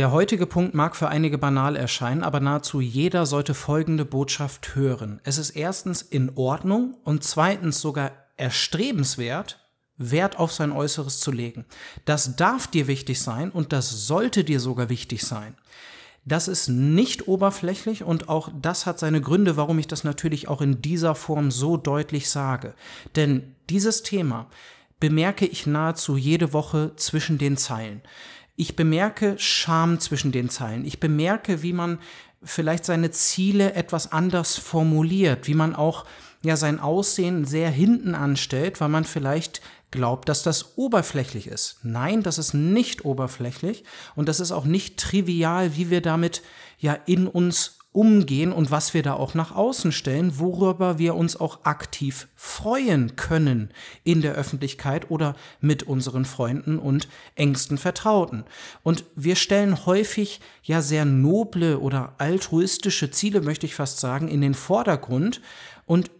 Der 0.00 0.12
heutige 0.12 0.46
Punkt 0.46 0.72
mag 0.72 0.96
für 0.96 1.10
einige 1.10 1.36
banal 1.36 1.76
erscheinen, 1.76 2.22
aber 2.22 2.40
nahezu 2.40 2.80
jeder 2.80 3.26
sollte 3.26 3.52
folgende 3.52 4.06
Botschaft 4.06 4.74
hören. 4.74 5.20
Es 5.24 5.36
ist 5.36 5.50
erstens 5.50 6.00
in 6.00 6.32
Ordnung 6.36 6.96
und 7.04 7.22
zweitens 7.22 7.82
sogar 7.82 8.12
erstrebenswert, 8.38 9.60
Wert 9.98 10.38
auf 10.38 10.52
sein 10.54 10.72
Äußeres 10.72 11.20
zu 11.20 11.30
legen. 11.30 11.66
Das 12.06 12.36
darf 12.36 12.66
dir 12.66 12.86
wichtig 12.86 13.20
sein 13.20 13.50
und 13.50 13.74
das 13.74 14.06
sollte 14.06 14.42
dir 14.42 14.58
sogar 14.58 14.88
wichtig 14.88 15.22
sein. 15.22 15.54
Das 16.24 16.48
ist 16.48 16.68
nicht 16.68 17.28
oberflächlich 17.28 18.02
und 18.02 18.30
auch 18.30 18.48
das 18.58 18.86
hat 18.86 18.98
seine 18.98 19.20
Gründe, 19.20 19.58
warum 19.58 19.78
ich 19.78 19.86
das 19.86 20.02
natürlich 20.02 20.48
auch 20.48 20.62
in 20.62 20.80
dieser 20.80 21.14
Form 21.14 21.50
so 21.50 21.76
deutlich 21.76 22.30
sage. 22.30 22.72
Denn 23.16 23.54
dieses 23.68 24.02
Thema 24.02 24.46
bemerke 24.98 25.44
ich 25.44 25.66
nahezu 25.66 26.16
jede 26.16 26.54
Woche 26.54 26.92
zwischen 26.96 27.36
den 27.36 27.58
Zeilen. 27.58 28.00
Ich 28.60 28.76
bemerke 28.76 29.36
Scham 29.38 30.00
zwischen 30.00 30.32
den 30.32 30.50
Zeilen. 30.50 30.84
Ich 30.84 31.00
bemerke, 31.00 31.62
wie 31.62 31.72
man 31.72 31.98
vielleicht 32.42 32.84
seine 32.84 33.10
Ziele 33.10 33.72
etwas 33.72 34.12
anders 34.12 34.58
formuliert, 34.58 35.46
wie 35.46 35.54
man 35.54 35.74
auch 35.74 36.04
ja 36.42 36.58
sein 36.58 36.78
Aussehen 36.78 37.46
sehr 37.46 37.70
hinten 37.70 38.14
anstellt, 38.14 38.78
weil 38.82 38.90
man 38.90 39.06
vielleicht 39.06 39.62
glaubt, 39.90 40.28
dass 40.28 40.42
das 40.42 40.76
oberflächlich 40.76 41.46
ist. 41.46 41.78
Nein, 41.84 42.22
das 42.22 42.36
ist 42.36 42.52
nicht 42.52 43.06
oberflächlich 43.06 43.82
und 44.14 44.28
das 44.28 44.40
ist 44.40 44.52
auch 44.52 44.66
nicht 44.66 44.98
trivial, 44.98 45.74
wie 45.76 45.88
wir 45.88 46.02
damit 46.02 46.42
ja 46.78 46.92
in 47.06 47.28
uns 47.28 47.78
umgehen 47.92 48.52
und 48.52 48.70
was 48.70 48.94
wir 48.94 49.02
da 49.02 49.14
auch 49.14 49.34
nach 49.34 49.54
außen 49.54 49.90
stellen, 49.90 50.38
worüber 50.38 50.98
wir 50.98 51.16
uns 51.16 51.36
auch 51.36 51.64
aktiv 51.64 52.28
freuen 52.36 53.16
können 53.16 53.70
in 54.04 54.22
der 54.22 54.34
Öffentlichkeit 54.34 55.10
oder 55.10 55.34
mit 55.60 55.82
unseren 55.82 56.24
Freunden 56.24 56.78
und 56.78 57.08
engsten 57.34 57.78
Vertrauten. 57.78 58.44
Und 58.84 59.04
wir 59.16 59.34
stellen 59.34 59.86
häufig 59.86 60.40
ja 60.62 60.82
sehr 60.82 61.04
noble 61.04 61.80
oder 61.80 62.14
altruistische 62.18 63.10
Ziele, 63.10 63.40
möchte 63.40 63.66
ich 63.66 63.74
fast 63.74 63.98
sagen, 63.98 64.28
in 64.28 64.40
den 64.40 64.54
Vordergrund 64.54 65.40
und 65.84 66.12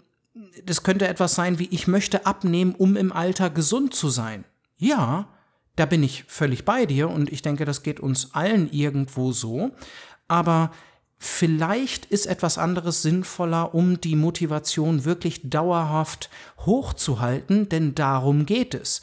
das 0.64 0.82
könnte 0.82 1.06
etwas 1.06 1.34
sein 1.34 1.58
wie, 1.58 1.68
ich 1.70 1.86
möchte 1.86 2.26
abnehmen, 2.26 2.74
um 2.74 2.96
im 2.96 3.12
Alter 3.12 3.50
gesund 3.50 3.94
zu 3.94 4.08
sein. 4.08 4.44
Ja, 4.76 5.28
da 5.76 5.86
bin 5.86 6.02
ich 6.02 6.24
völlig 6.24 6.64
bei 6.64 6.86
dir 6.86 7.08
und 7.08 7.30
ich 7.30 7.42
denke, 7.42 7.64
das 7.64 7.82
geht 7.82 8.00
uns 8.00 8.34
allen 8.34 8.70
irgendwo 8.72 9.32
so. 9.32 9.70
Aber 10.28 10.70
vielleicht 11.20 12.06
ist 12.06 12.26
etwas 12.26 12.58
anderes 12.58 13.02
sinnvoller, 13.02 13.74
um 13.74 14.00
die 14.00 14.16
Motivation 14.16 15.04
wirklich 15.04 15.42
dauerhaft 15.48 16.30
hochzuhalten, 16.64 17.68
denn 17.68 17.94
darum 17.94 18.46
geht 18.46 18.74
es 18.74 19.02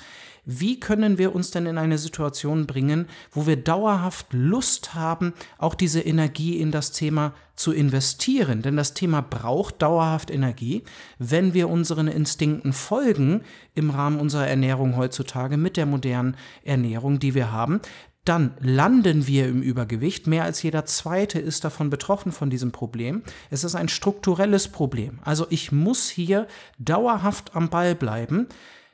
wie 0.49 0.79
können 0.79 1.17
wir 1.17 1.35
uns 1.35 1.51
denn 1.51 1.65
in 1.65 1.77
eine 1.77 1.97
Situation 1.97 2.67
bringen, 2.67 3.07
wo 3.31 3.45
wir 3.45 3.57
dauerhaft 3.57 4.27
Lust 4.31 4.95
haben, 4.95 5.33
auch 5.57 5.75
diese 5.75 5.99
Energie 5.99 6.57
in 6.57 6.71
das 6.71 6.93
Thema 6.93 7.33
zu 7.57 7.73
investieren. 7.73 8.61
Denn 8.61 8.77
das 8.77 8.93
Thema 8.93 9.19
braucht 9.19 9.81
dauerhaft 9.81 10.31
Energie, 10.31 10.83
wenn 11.19 11.53
wir 11.53 11.67
unseren 11.67 12.07
Instinkten 12.07 12.71
folgen 12.71 13.41
im 13.75 13.89
Rahmen 13.89 14.21
unserer 14.21 14.47
Ernährung 14.47 14.95
heutzutage 14.95 15.57
mit 15.57 15.75
der 15.75 15.85
modernen 15.85 16.37
Ernährung, 16.63 17.19
die 17.19 17.35
wir 17.35 17.51
haben 17.51 17.81
dann 18.27 18.55
landen 18.59 19.27
wir 19.27 19.47
im 19.47 19.61
Übergewicht. 19.61 20.27
Mehr 20.27 20.43
als 20.43 20.61
jeder 20.61 20.85
zweite 20.85 21.39
ist 21.39 21.63
davon 21.63 21.89
betroffen 21.89 22.31
von 22.31 22.49
diesem 22.49 22.71
Problem. 22.71 23.23
Es 23.49 23.63
ist 23.63 23.75
ein 23.75 23.89
strukturelles 23.89 24.67
Problem. 24.67 25.19
Also 25.23 25.47
ich 25.49 25.71
muss 25.71 26.09
hier 26.09 26.47
dauerhaft 26.77 27.55
am 27.55 27.69
Ball 27.69 27.95
bleiben. 27.95 28.47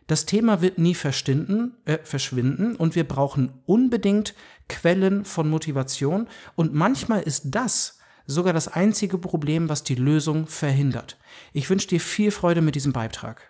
Das 0.08 0.26
Thema 0.26 0.61
wird 0.61 0.78
nie 0.78 0.95
äh, 0.95 1.98
verschwinden 2.04 2.76
und 2.76 2.95
wir 2.95 3.08
brauchen 3.08 3.54
unbedingt 3.66 4.36
Quellen 4.70 5.26
von 5.26 5.50
Motivation 5.50 6.28
und 6.56 6.73
manchmal 6.73 7.22
ist 7.23 7.44
das 7.45 8.00
sogar 8.26 8.54
das 8.54 8.67
einzige 8.67 9.17
Problem, 9.17 9.70
was 9.70 9.84
die 9.84 9.95
Lösung 9.95 10.48
verhindert. 10.48 11.17
Ich 11.52 11.70
wünsche 11.70 11.88
dir 11.88 12.00
viel 12.00 12.31
Freude 12.31 12.61
mit 12.61 12.76
diesem 12.76 12.94
Beitrag. 12.94 13.49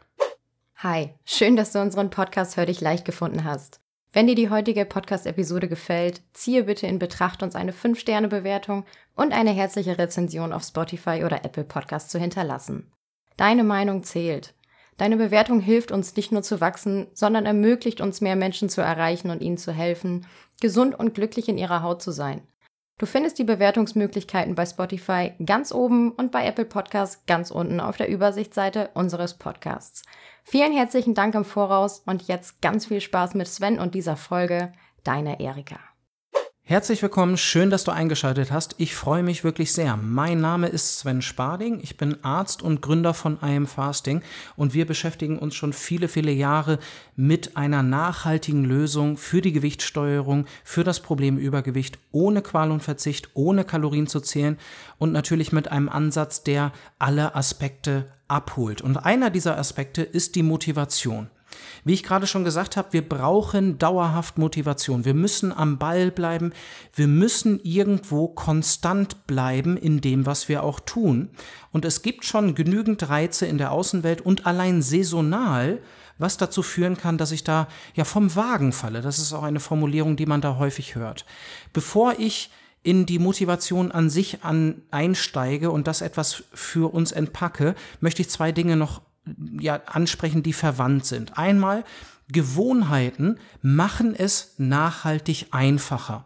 Hi, 0.78 1.14
schön, 1.26 1.56
dass 1.56 1.72
du 1.72 1.82
unseren 1.82 2.10
Podcast 2.10 2.58
Hör 2.58 2.66
dich 2.66 2.82
leicht 2.82 3.06
gefunden 3.06 3.44
hast. 3.44 3.83
Wenn 4.16 4.28
dir 4.28 4.36
die 4.36 4.52
heutige 4.52 4.86
Podcast-Episode 4.86 5.68
gefällt, 5.68 6.22
ziehe 6.34 6.66
bitte 6.66 6.86
in 6.86 7.00
Betracht, 7.00 7.42
uns 7.42 7.56
eine 7.56 7.72
5-Sterne-Bewertung 7.72 8.86
und 9.16 9.34
eine 9.34 9.50
herzliche 9.50 9.98
Rezension 9.98 10.54
auf 10.54 10.62
Spotify 10.62 11.24
oder 11.26 11.44
Apple 11.44 11.64
Podcast 11.64 12.12
zu 12.12 12.20
hinterlassen. 12.20 12.92
Deine 13.38 13.64
Meinung 13.64 14.04
zählt. 14.04 14.54
Deine 14.98 15.18
Bewertung 15.18 15.60
hilft 15.62 15.92
uns 15.92 16.16
nicht 16.16 16.32
nur 16.32 16.44
zu 16.44 16.62
wachsen, 16.62 17.08
sondern 17.16 17.48
ermöglicht 17.48 18.02
uns 18.02 18.22
mehr 18.22 18.36
Menschen 18.36 18.70
zu 18.70 18.82
erreichen 18.82 19.32
und 19.32 19.42
ihnen 19.42 19.58
zu 19.58 19.72
helfen, 19.72 20.28
gesund 20.62 20.94
und 20.94 21.16
glücklich 21.16 21.50
in 21.50 21.58
ihrer 21.58 21.82
Haut 21.82 22.04
zu 22.04 22.12
sein. 22.12 22.48
Du 23.00 23.06
findest 23.08 23.40
die 23.40 23.44
Bewertungsmöglichkeiten 23.44 24.56
bei 24.56 24.66
Spotify 24.66 25.34
ganz 25.44 25.72
oben 25.72 26.12
und 26.12 26.32
bei 26.32 26.46
Apple 26.46 26.66
Podcasts 26.66 27.26
ganz 27.26 27.50
unten 27.50 27.80
auf 27.80 27.98
der 27.98 28.08
Übersichtsseite 28.08 28.92
unseres 28.94 29.34
Podcasts. 29.34 30.04
Vielen 30.44 30.74
herzlichen 30.74 31.16
Dank 31.16 31.34
im 31.36 31.46
Voraus 31.46 32.04
und 32.06 32.28
jetzt 32.28 32.62
ganz 32.62 32.86
viel 32.86 33.02
Spaß 33.02 33.34
mit 33.34 33.48
Sven 33.48 33.80
und 33.80 33.96
dieser 33.96 34.16
Folge. 34.16 34.72
Deine 35.04 35.40
Erika. 35.40 35.80
Herzlich 36.66 37.02
willkommen, 37.02 37.36
schön, 37.36 37.70
dass 37.70 37.84
du 37.84 37.92
eingeschaltet 37.92 38.50
hast. 38.50 38.76
Ich 38.78 38.96
freue 38.96 39.22
mich 39.22 39.44
wirklich 39.44 39.74
sehr. 39.74 39.98
Mein 39.98 40.40
Name 40.40 40.68
ist 40.68 40.98
Sven 40.98 41.22
Sparding, 41.22 41.82
ich 41.84 41.98
bin 41.98 42.24
Arzt 42.24 42.62
und 42.62 42.82
Gründer 42.82 43.14
von 43.14 43.38
I 43.44 43.58
Am 43.58 43.68
Fasting 43.68 44.22
und 44.56 44.74
wir 44.74 44.88
beschäftigen 44.88 45.38
uns 45.38 45.56
schon 45.56 45.74
viele, 45.74 46.08
viele 46.08 46.32
Jahre 46.32 46.80
mit 47.18 47.58
einer 47.58 47.84
nachhaltigen 47.84 48.64
Lösung 48.64 49.18
für 49.18 49.42
die 49.42 49.52
Gewichtssteuerung, 49.52 50.46
für 50.64 50.86
das 50.86 51.02
Problem 51.02 51.38
Übergewicht, 51.38 52.00
ohne 52.14 52.42
Qual 52.42 52.72
und 52.72 52.82
Verzicht, 52.82 53.32
ohne 53.34 53.66
Kalorien 53.66 54.08
zu 54.08 54.22
zählen 54.22 54.58
und 54.98 55.12
natürlich 55.12 55.52
mit 55.52 55.70
einem 55.70 55.90
Ansatz, 55.90 56.44
der 56.44 56.72
alle 56.98 57.36
Aspekte 57.36 58.10
abholt. 58.30 58.82
Und 58.82 58.96
einer 58.96 59.32
dieser 59.32 59.58
Aspekte 59.58 60.02
ist 60.02 60.36
die 60.36 60.44
Motivation. 60.44 61.30
Wie 61.84 61.94
ich 61.94 62.04
gerade 62.04 62.28
schon 62.28 62.44
gesagt 62.44 62.78
habe, 62.78 62.94
wir 62.94 63.08
brauchen 63.08 63.78
dauerhaft 63.78 64.38
Motivation. 64.38 65.06
Wir 65.06 65.14
müssen 65.14 65.52
am 65.52 65.78
Ball 65.78 66.12
bleiben. 66.12 66.54
Wir 66.94 67.08
müssen 67.08 67.60
irgendwo 67.64 68.28
konstant 68.28 69.28
bleiben 69.28 69.78
in 69.78 70.02
dem, 70.02 70.26
was 70.26 70.50
wir 70.50 70.64
auch 70.64 70.80
tun. 70.80 71.30
Und 71.72 71.86
es 71.86 72.02
gibt 72.02 72.26
schon 72.26 72.56
genügend 72.56 73.10
Reize 73.10 73.46
in 73.46 73.58
der 73.58 73.72
Außenwelt 73.72 74.22
und 74.22 74.46
allein 74.46 74.82
saisonal, 74.82 75.82
was 76.18 76.38
dazu 76.38 76.62
führen 76.62 76.98
kann, 76.98 77.18
dass 77.18 77.32
ich 77.32 77.44
da 77.44 77.68
ja 77.96 78.06
vom 78.06 78.36
Wagen 78.36 78.72
falle. 78.72 79.02
Das 79.02 79.20
ist 79.20 79.34
auch 79.34 79.44
eine 79.44 79.60
Formulierung, 79.60 80.16
die 80.16 80.26
man 80.26 80.42
da 80.42 80.58
häufig 80.58 80.96
hört. 80.96 81.26
Bevor 81.74 82.20
ich 82.20 82.52
in 82.84 83.06
die 83.06 83.20
Motivation 83.20 83.92
an 83.92 84.10
sich 84.10 84.44
an 84.44 84.82
einsteige 84.92 85.72
und 85.72 85.88
das 85.88 86.02
etwas 86.02 86.44
für 86.54 86.94
uns 86.94 87.12
entpacke, 87.12 87.76
möchte 88.02 88.22
ich 88.22 88.30
zwei 88.30 88.52
Dinge 88.52 88.76
noch 88.76 89.02
ja, 89.60 89.82
ansprechen, 89.86 90.44
die 90.44 90.54
verwandt 90.54 91.06
sind. 91.06 91.38
Einmal, 91.38 91.84
Gewohnheiten 92.32 93.38
machen 93.62 94.16
es 94.16 94.56
nachhaltig 94.58 95.48
einfacher. 95.52 96.26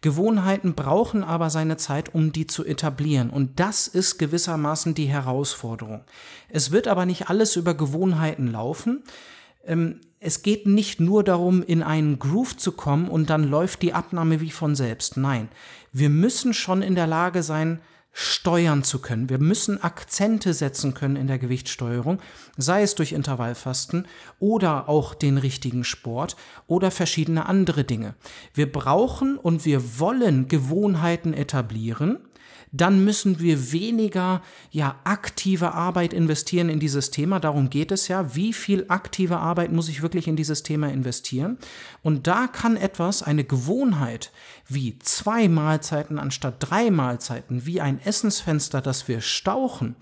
Gewohnheiten 0.00 0.74
brauchen 0.74 1.24
aber 1.24 1.48
seine 1.48 1.78
Zeit, 1.78 2.14
um 2.14 2.32
die 2.32 2.46
zu 2.46 2.64
etablieren. 2.64 3.30
Und 3.30 3.58
das 3.58 3.86
ist 3.86 4.18
gewissermaßen 4.18 4.94
die 4.94 5.06
Herausforderung. 5.06 6.04
Es 6.50 6.70
wird 6.70 6.88
aber 6.88 7.06
nicht 7.06 7.30
alles 7.30 7.56
über 7.56 7.72
Gewohnheiten 7.74 8.48
laufen. 8.48 9.02
Ähm, 9.64 10.00
es 10.20 10.42
geht 10.42 10.66
nicht 10.66 11.00
nur 11.00 11.24
darum, 11.24 11.62
in 11.62 11.82
einen 11.82 12.18
Groove 12.18 12.56
zu 12.56 12.72
kommen 12.72 13.08
und 13.08 13.30
dann 13.30 13.44
läuft 13.44 13.82
die 13.82 13.94
Abnahme 13.94 14.40
wie 14.40 14.50
von 14.50 14.74
selbst. 14.74 15.16
Nein, 15.16 15.48
wir 15.92 16.10
müssen 16.10 16.54
schon 16.54 16.82
in 16.82 16.94
der 16.94 17.06
Lage 17.06 17.42
sein, 17.42 17.80
steuern 18.16 18.84
zu 18.84 19.00
können. 19.00 19.28
Wir 19.28 19.38
müssen 19.38 19.82
Akzente 19.82 20.54
setzen 20.54 20.94
können 20.94 21.16
in 21.16 21.26
der 21.26 21.38
Gewichtssteuerung, 21.38 22.20
sei 22.56 22.82
es 22.82 22.94
durch 22.94 23.12
Intervallfasten 23.12 24.06
oder 24.38 24.88
auch 24.88 25.14
den 25.14 25.36
richtigen 25.36 25.82
Sport 25.82 26.36
oder 26.68 26.92
verschiedene 26.92 27.46
andere 27.46 27.82
Dinge. 27.82 28.14
Wir 28.54 28.70
brauchen 28.70 29.36
und 29.36 29.64
wir 29.64 29.98
wollen 29.98 30.46
Gewohnheiten 30.46 31.34
etablieren, 31.34 32.18
dann 32.76 33.04
müssen 33.04 33.38
wir 33.38 33.72
weniger 33.72 34.42
ja 34.72 34.96
aktive 35.04 35.74
Arbeit 35.74 36.12
investieren 36.12 36.68
in 36.68 36.80
dieses 36.80 37.12
Thema. 37.12 37.38
Darum 37.38 37.70
geht 37.70 37.92
es 37.92 38.08
ja. 38.08 38.34
Wie 38.34 38.52
viel 38.52 38.86
aktive 38.88 39.38
Arbeit 39.38 39.70
muss 39.70 39.88
ich 39.88 40.02
wirklich 40.02 40.26
in 40.26 40.34
dieses 40.34 40.64
Thema 40.64 40.88
investieren? 40.88 41.56
Und 42.02 42.26
da 42.26 42.48
kann 42.48 42.76
etwas, 42.76 43.22
eine 43.22 43.44
Gewohnheit 43.44 44.32
wie 44.66 44.98
zwei 44.98 45.46
Mahlzeiten 45.48 46.18
anstatt 46.18 46.56
drei 46.58 46.90
Mahlzeiten, 46.90 47.64
wie 47.64 47.80
ein 47.80 48.00
Essensfenster, 48.04 48.80
das 48.80 49.06
wir 49.06 49.20
stauchen, 49.20 49.94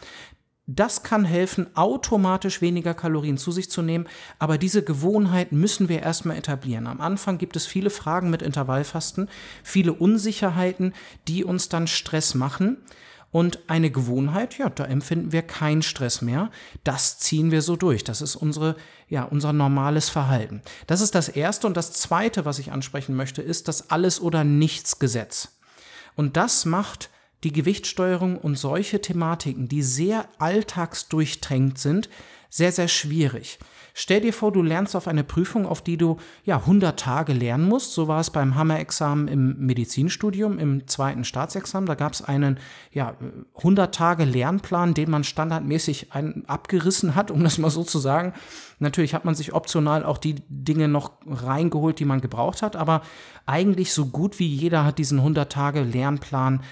das 0.75 1.03
kann 1.03 1.25
helfen, 1.25 1.67
automatisch 1.75 2.61
weniger 2.61 2.95
Kalorien 2.95 3.39
zu 3.39 3.53
sich 3.53 3.71
zu 3.71 3.83
nehmen, 3.83 4.09
aber 4.39 4.59
diese 4.59 4.83
Gewohnheit 4.83 5.53
müssen 5.53 5.89
wir 5.89 6.03
erstmal 6.03 6.37
etablieren. 6.37 6.87
Am 6.87 7.01
Anfang 7.01 7.39
gibt 7.39 7.57
es 7.57 7.67
viele 7.67 7.91
Fragen 7.91 8.31
mit 8.31 8.43
Intervallfasten, 8.43 9.29
viele 9.63 9.93
Unsicherheiten, 9.93 10.95
die 11.29 11.45
uns 11.45 11.69
dann 11.69 11.87
Stress 11.87 12.35
machen. 12.35 12.79
Und 13.31 13.61
eine 13.67 13.91
Gewohnheit, 13.91 14.59
ja, 14.59 14.69
da 14.69 14.85
empfinden 14.85 15.33
wir 15.33 15.41
keinen 15.41 15.81
Stress 15.81 16.21
mehr. 16.21 16.51
Das 16.85 17.19
ziehen 17.19 17.51
wir 17.51 17.63
so 17.63 17.77
durch. 17.77 18.05
Das 18.05 18.21
ist 18.21 18.37
unsere, 18.37 18.77
ja, 19.09 19.25
unser 19.25 19.55
normales 19.55 20.11
Verhalten. 20.11 20.61
Das 20.87 21.01
ist 21.01 21.15
das 21.15 21.31
Erste. 21.31 21.67
Und 21.67 21.79
das 21.79 21.93
Zweite, 21.93 22.45
was 22.45 22.59
ich 22.59 22.73
ansprechen 22.73 23.17
möchte, 23.17 23.41
ist 23.41 23.69
das 23.69 23.91
Alles- 23.91 24.21
oder 24.21 24.45
Nichts-Gesetz. 24.45 25.57
Und 26.15 26.37
das 26.37 26.67
macht 26.67 27.09
die 27.45 27.53
Gewichtssteuerung 27.53 28.39
und 28.39 28.57
solche 28.57 29.01
Thematiken, 29.01 29.69
die 29.69 29.83
sehr 29.83 30.29
alltagsdurchtränkt 30.39 31.79
sind, 31.79 32.09
sehr, 32.49 32.71
sehr 32.71 32.89
schwierig. 32.89 33.59
Stell 33.95 34.23
dir 34.23 34.33
vor, 34.33 34.53
du 34.53 34.63
lernst 34.63 34.97
auf 34.97 35.07
eine 35.07 35.25
Prüfung, 35.25 35.67
auf 35.67 35.83
die 35.83 35.99
du 35.99 36.17
ja 36.45 36.57
100 36.57 36.99
Tage 36.99 37.33
lernen 37.33 37.69
musst. 37.69 37.93
So 37.93 38.09
war 38.09 38.21
es 38.21 38.31
beim 38.31 38.55
Hammer-Examen 38.55 39.29
im 39.29 39.59
Medizinstudium, 39.59 40.59
im 40.59 40.87
zweiten 40.87 41.25
Staatsexamen. 41.25 41.87
Da 41.87 41.95
gab 41.95 42.13
es 42.13 42.23
einen 42.23 42.59
ja 42.91 43.15
100 43.57 43.95
Tage 43.95 44.25
Lernplan, 44.25 44.95
den 44.95 45.11
man 45.11 45.25
standardmäßig 45.25 46.13
ein, 46.13 46.45
abgerissen 46.47 47.15
hat, 47.15 47.31
um 47.31 47.45
das 47.45 47.59
mal 47.59 47.71
so 47.71 47.85
zu 47.85 47.99
sagen. 47.99 48.33
Natürlich 48.79 49.15
hat 49.15 49.25
man 49.25 49.35
sich 49.35 49.53
optional 49.53 50.05
auch 50.05 50.19
die 50.19 50.37
Dinge 50.49 50.89
noch 50.89 51.13
reingeholt, 51.27 51.99
die 51.99 52.05
man 52.07 52.21
gebraucht 52.21 52.63
hat, 52.63 52.77
aber 52.77 53.03
eigentlich 53.45 53.93
so 53.93 54.07
gut 54.07 54.39
wie 54.39 54.47
jeder 54.47 54.85
hat 54.85 54.99
diesen 54.99 55.19
100 55.19 55.53
Tage 55.53 55.83
Lernplan 55.83 56.63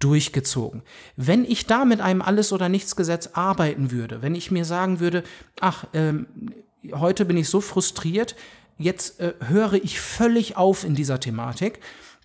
durchgezogen. 0.00 0.82
Wenn 1.16 1.44
ich 1.44 1.66
da 1.66 1.84
mit 1.84 2.00
einem 2.00 2.22
Alles- 2.22 2.52
oder 2.52 2.68
Nichts-Gesetz 2.68 3.30
arbeiten 3.34 3.90
würde, 3.90 4.22
wenn 4.22 4.34
ich 4.34 4.50
mir 4.50 4.64
sagen 4.64 4.98
würde, 4.98 5.22
ach, 5.60 5.86
ähm, 5.94 6.26
heute 6.92 7.24
bin 7.24 7.36
ich 7.36 7.48
so 7.48 7.60
frustriert, 7.60 8.34
jetzt 8.78 9.20
äh, 9.20 9.34
höre 9.46 9.74
ich 9.74 10.00
völlig 10.00 10.56
auf 10.56 10.84
in 10.84 10.94
dieser 10.94 11.20
Thematik. 11.20 11.78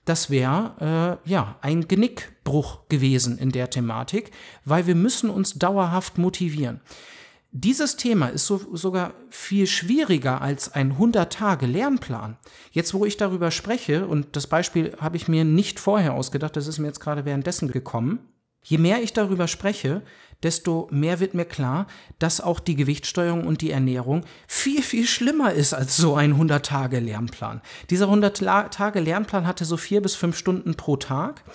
Das 0.06 0.30
wäre 0.30 1.20
äh, 1.26 1.30
ja 1.30 1.58
ein 1.62 1.88
Genickbruch 1.88 2.88
gewesen 2.90 3.38
in 3.38 3.52
der 3.52 3.70
Thematik, 3.70 4.32
weil 4.64 4.88
wir 4.88 4.96
müssen 4.96 5.30
uns 5.30 5.56
dauerhaft 5.56 6.18
motivieren. 6.18 6.80
Dieses 7.58 7.96
Thema 7.96 8.28
ist 8.28 8.48
so, 8.48 8.60
sogar 8.74 9.14
viel 9.30 9.66
schwieriger 9.66 10.42
als 10.42 10.74
ein 10.74 10.98
100-Tage-Lernplan. 10.98 12.36
Jetzt, 12.72 12.94
wo 12.94 13.06
ich 13.06 13.16
darüber 13.16 13.50
spreche, 13.50 14.08
und 14.08 14.36
das 14.36 14.48
Beispiel 14.48 14.94
habe 15.00 15.16
ich 15.16 15.30
mir 15.30 15.46
nicht 15.46 15.80
vorher 15.80 16.16
ausgedacht, 16.16 16.58
das 16.58 16.68
ist 16.68 16.80
mir 16.80 16.88
jetzt 16.88 17.00
gerade 17.00 17.24
währenddessen 17.24 17.72
gekommen, 17.72 18.20
je 18.62 18.78
mehr 18.78 19.02
ich 19.02 19.14
darüber 19.14 19.48
spreche, 19.48 20.02
desto 20.44 20.90
mehr 20.92 21.22
wird 21.22 21.34
mir 21.34 21.46
klar, 21.46 21.88
dass 22.20 22.42
auch 22.42 22.60
die 22.60 22.76
Gewichtssteuerung 22.76 23.48
und 23.48 23.62
die 23.62 23.72
Ernährung 23.72 24.26
viel, 24.50 24.82
viel 24.82 25.08
schlimmer 25.08 25.54
ist 25.54 25.74
als 25.74 25.96
so 25.96 26.16
ein 26.16 26.36
100-Tage-Lernplan. 26.36 27.62
Dieser 27.90 28.10
100-Tage-Lernplan 28.10 29.48
hatte 29.48 29.64
so 29.64 29.78
vier 29.78 30.02
bis 30.02 30.16
fünf 30.16 30.38
Stunden 30.38 30.76
pro 30.76 30.98
Tag, 30.98 31.46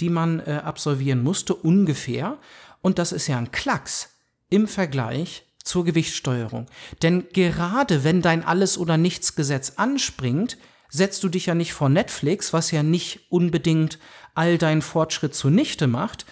die 0.00 0.10
man 0.10 0.40
äh, 0.40 0.62
absolvieren 0.64 1.22
musste, 1.22 1.54
ungefähr. 1.54 2.38
Und 2.82 2.98
das 2.98 3.12
ist 3.12 3.28
ja 3.28 3.38
ein 3.38 3.52
Klacks 3.52 4.13
im 4.54 4.68
Vergleich 4.68 5.46
zur 5.64 5.84
Gewichtssteuerung. 5.84 6.66
Denn 7.02 7.26
gerade 7.32 8.04
wenn 8.04 8.22
dein 8.22 8.44
Alles- 8.44 8.78
oder 8.78 8.96
Nichts-Gesetz 8.96 9.72
anspringt, 9.76 10.58
setzt 10.90 11.24
du 11.24 11.28
dich 11.28 11.46
ja 11.46 11.56
nicht 11.56 11.72
vor 11.72 11.88
Netflix, 11.88 12.52
was 12.52 12.70
ja 12.70 12.84
nicht 12.84 13.26
unbedingt 13.30 13.98
all 14.36 14.56
deinen 14.56 14.80
Fortschritt 14.80 15.34
zunichte 15.34 15.88
macht, 15.88 16.24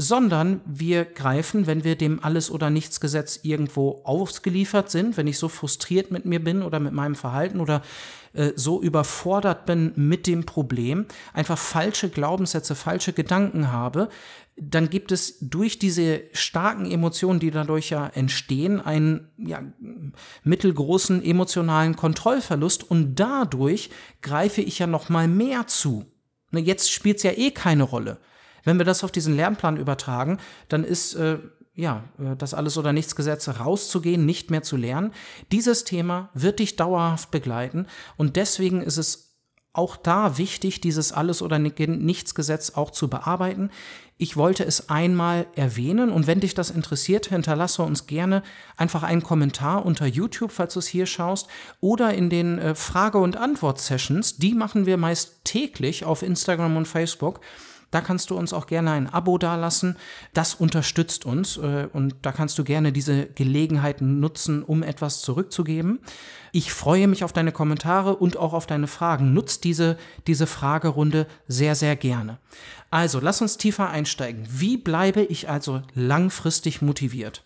sondern 0.00 0.62
wir 0.64 1.04
greifen, 1.04 1.66
wenn 1.66 1.84
wir 1.84 1.94
dem 1.94 2.24
Alles- 2.24 2.50
oder 2.50 2.70
Nichts-Gesetz 2.70 3.40
irgendwo 3.42 4.00
ausgeliefert 4.04 4.90
sind, 4.90 5.18
wenn 5.18 5.26
ich 5.26 5.36
so 5.36 5.50
frustriert 5.50 6.10
mit 6.10 6.24
mir 6.24 6.42
bin 6.42 6.62
oder 6.62 6.80
mit 6.80 6.94
meinem 6.94 7.14
Verhalten 7.14 7.60
oder 7.60 7.82
äh, 8.32 8.52
so 8.56 8.80
überfordert 8.80 9.66
bin 9.66 9.92
mit 9.96 10.26
dem 10.26 10.46
Problem, 10.46 11.04
einfach 11.34 11.58
falsche 11.58 12.08
Glaubenssätze, 12.08 12.74
falsche 12.74 13.12
Gedanken 13.12 13.72
habe, 13.72 14.08
dann 14.56 14.88
gibt 14.88 15.12
es 15.12 15.36
durch 15.40 15.78
diese 15.78 16.22
starken 16.32 16.90
Emotionen, 16.90 17.38
die 17.38 17.50
dadurch 17.50 17.90
ja 17.90 18.06
entstehen, 18.06 18.80
einen 18.80 19.28
ja, 19.36 19.62
mittelgroßen 20.44 21.22
emotionalen 21.22 21.94
Kontrollverlust 21.94 22.90
und 22.90 23.16
dadurch 23.16 23.90
greife 24.22 24.62
ich 24.62 24.78
ja 24.78 24.86
noch 24.86 25.10
mal 25.10 25.28
mehr 25.28 25.66
zu. 25.66 26.06
Ne, 26.52 26.60
jetzt 26.60 26.90
spielt 26.90 27.18
es 27.18 27.22
ja 27.22 27.32
eh 27.32 27.50
keine 27.50 27.82
Rolle. 27.82 28.18
Wenn 28.64 28.78
wir 28.78 28.84
das 28.84 29.04
auf 29.04 29.12
diesen 29.12 29.36
Lernplan 29.36 29.76
übertragen, 29.76 30.38
dann 30.68 30.84
ist 30.84 31.14
äh, 31.14 31.38
ja 31.74 32.04
äh, 32.18 32.36
das 32.36 32.54
alles 32.54 32.78
oder 32.78 32.92
nichts 32.92 33.16
Gesetz 33.16 33.48
rauszugehen, 33.48 34.26
nicht 34.26 34.50
mehr 34.50 34.62
zu 34.62 34.76
lernen. 34.76 35.12
Dieses 35.52 35.84
Thema 35.84 36.30
wird 36.34 36.58
dich 36.58 36.76
dauerhaft 36.76 37.30
begleiten 37.30 37.86
und 38.16 38.36
deswegen 38.36 38.82
ist 38.82 38.98
es 38.98 39.30
auch 39.72 39.96
da 39.96 40.36
wichtig, 40.36 40.80
dieses 40.80 41.12
Alles- 41.12 41.42
oder 41.42 41.58
Nichts-Gesetz 41.60 42.70
auch 42.70 42.90
zu 42.90 43.08
bearbeiten. 43.08 43.70
Ich 44.18 44.36
wollte 44.36 44.64
es 44.64 44.90
einmal 44.90 45.46
erwähnen 45.54 46.10
und 46.10 46.26
wenn 46.26 46.40
dich 46.40 46.54
das 46.54 46.70
interessiert, 46.70 47.28
hinterlasse 47.28 47.82
uns 47.82 48.06
gerne 48.06 48.42
einfach 48.76 49.04
einen 49.04 49.22
Kommentar 49.22 49.86
unter 49.86 50.06
YouTube, 50.06 50.50
falls 50.50 50.74
du 50.74 50.80
es 50.80 50.88
hier 50.88 51.06
schaust, 51.06 51.46
oder 51.80 52.12
in 52.14 52.30
den 52.30 52.58
äh, 52.58 52.74
Frage- 52.74 53.18
und 53.18 53.36
Antwort-Sessions. 53.36 54.38
Die 54.38 54.54
machen 54.54 54.86
wir 54.86 54.96
meist 54.96 55.44
täglich 55.44 56.04
auf 56.04 56.22
Instagram 56.22 56.76
und 56.76 56.88
Facebook. 56.88 57.40
Da 57.90 58.00
kannst 58.00 58.30
du 58.30 58.36
uns 58.36 58.52
auch 58.52 58.66
gerne 58.66 58.92
ein 58.92 59.08
Abo 59.08 59.36
dalassen. 59.36 59.96
Das 60.32 60.54
unterstützt 60.54 61.26
uns 61.26 61.56
äh, 61.56 61.88
und 61.92 62.14
da 62.22 62.32
kannst 62.32 62.58
du 62.58 62.64
gerne 62.64 62.92
diese 62.92 63.26
Gelegenheiten 63.26 64.20
nutzen, 64.20 64.62
um 64.62 64.82
etwas 64.82 65.22
zurückzugeben. 65.22 66.00
Ich 66.52 66.72
freue 66.72 67.08
mich 67.08 67.24
auf 67.24 67.32
deine 67.32 67.52
Kommentare 67.52 68.16
und 68.16 68.36
auch 68.36 68.52
auf 68.52 68.66
deine 68.66 68.86
Fragen. 68.86 69.34
Nutz 69.34 69.60
diese, 69.60 69.98
diese 70.26 70.46
Fragerunde 70.46 71.26
sehr, 71.48 71.74
sehr 71.74 71.96
gerne. 71.96 72.38
Also, 72.90 73.20
lass 73.20 73.40
uns 73.40 73.56
tiefer 73.56 73.88
einsteigen. 73.90 74.46
Wie 74.50 74.76
bleibe 74.76 75.22
ich 75.22 75.48
also 75.48 75.82
langfristig 75.94 76.82
motiviert? 76.82 77.44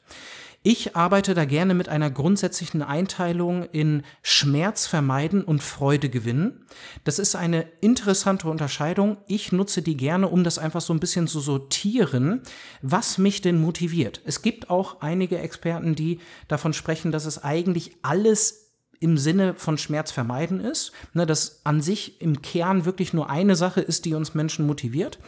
Ich 0.66 0.96
arbeite 0.96 1.34
da 1.34 1.44
gerne 1.44 1.75
mit 1.75 1.90
einer 1.90 2.11
grundsätzlichen 2.11 2.81
Einteilung 2.81 3.64
in 3.64 4.02
Schmerz 4.22 4.87
vermeiden 4.87 5.44
und 5.44 5.62
Freude 5.62 6.08
gewinnen. 6.08 6.64
Das 7.05 7.19
ist 7.19 7.37
eine 7.37 7.66
interessante 7.82 8.49
Unterscheidung. 8.49 9.19
Ich 9.26 9.52
nutze 9.52 9.82
die 9.82 9.94
gerne, 9.94 10.26
um 10.26 10.43
das 10.43 10.56
einfach 10.58 10.81
so 10.81 10.94
ein 10.94 11.00
bisschen 11.00 11.28
zu 11.28 11.40
sortieren, 11.40 12.40
was 12.81 13.19
mich 13.19 13.43
denn 13.43 13.61
motiviert. 13.61 14.22
Es 14.25 14.40
gibt 14.40 14.70
auch 14.70 15.02
einige 15.02 15.37
Experten, 15.38 15.96
die 15.96 16.20
davon 16.49 16.72
sprechen, 16.72 17.12
dass 17.12 17.26
es 17.26 17.44
eigentlich 17.44 17.99
alles 18.00 18.70
im 19.00 19.19
Sinne 19.19 19.52
von 19.56 19.76
Schmerz 19.76 20.12
vermeiden 20.12 20.60
ist, 20.60 20.93
ne, 21.12 21.26
dass 21.26 21.60
an 21.64 21.82
sich 21.82 22.22
im 22.22 22.40
Kern 22.40 22.87
wirklich 22.87 23.12
nur 23.12 23.28
eine 23.28 23.55
Sache 23.55 23.82
ist, 23.82 24.06
die 24.06 24.14
uns 24.14 24.32
Menschen 24.32 24.67
motiviert. 24.67 25.19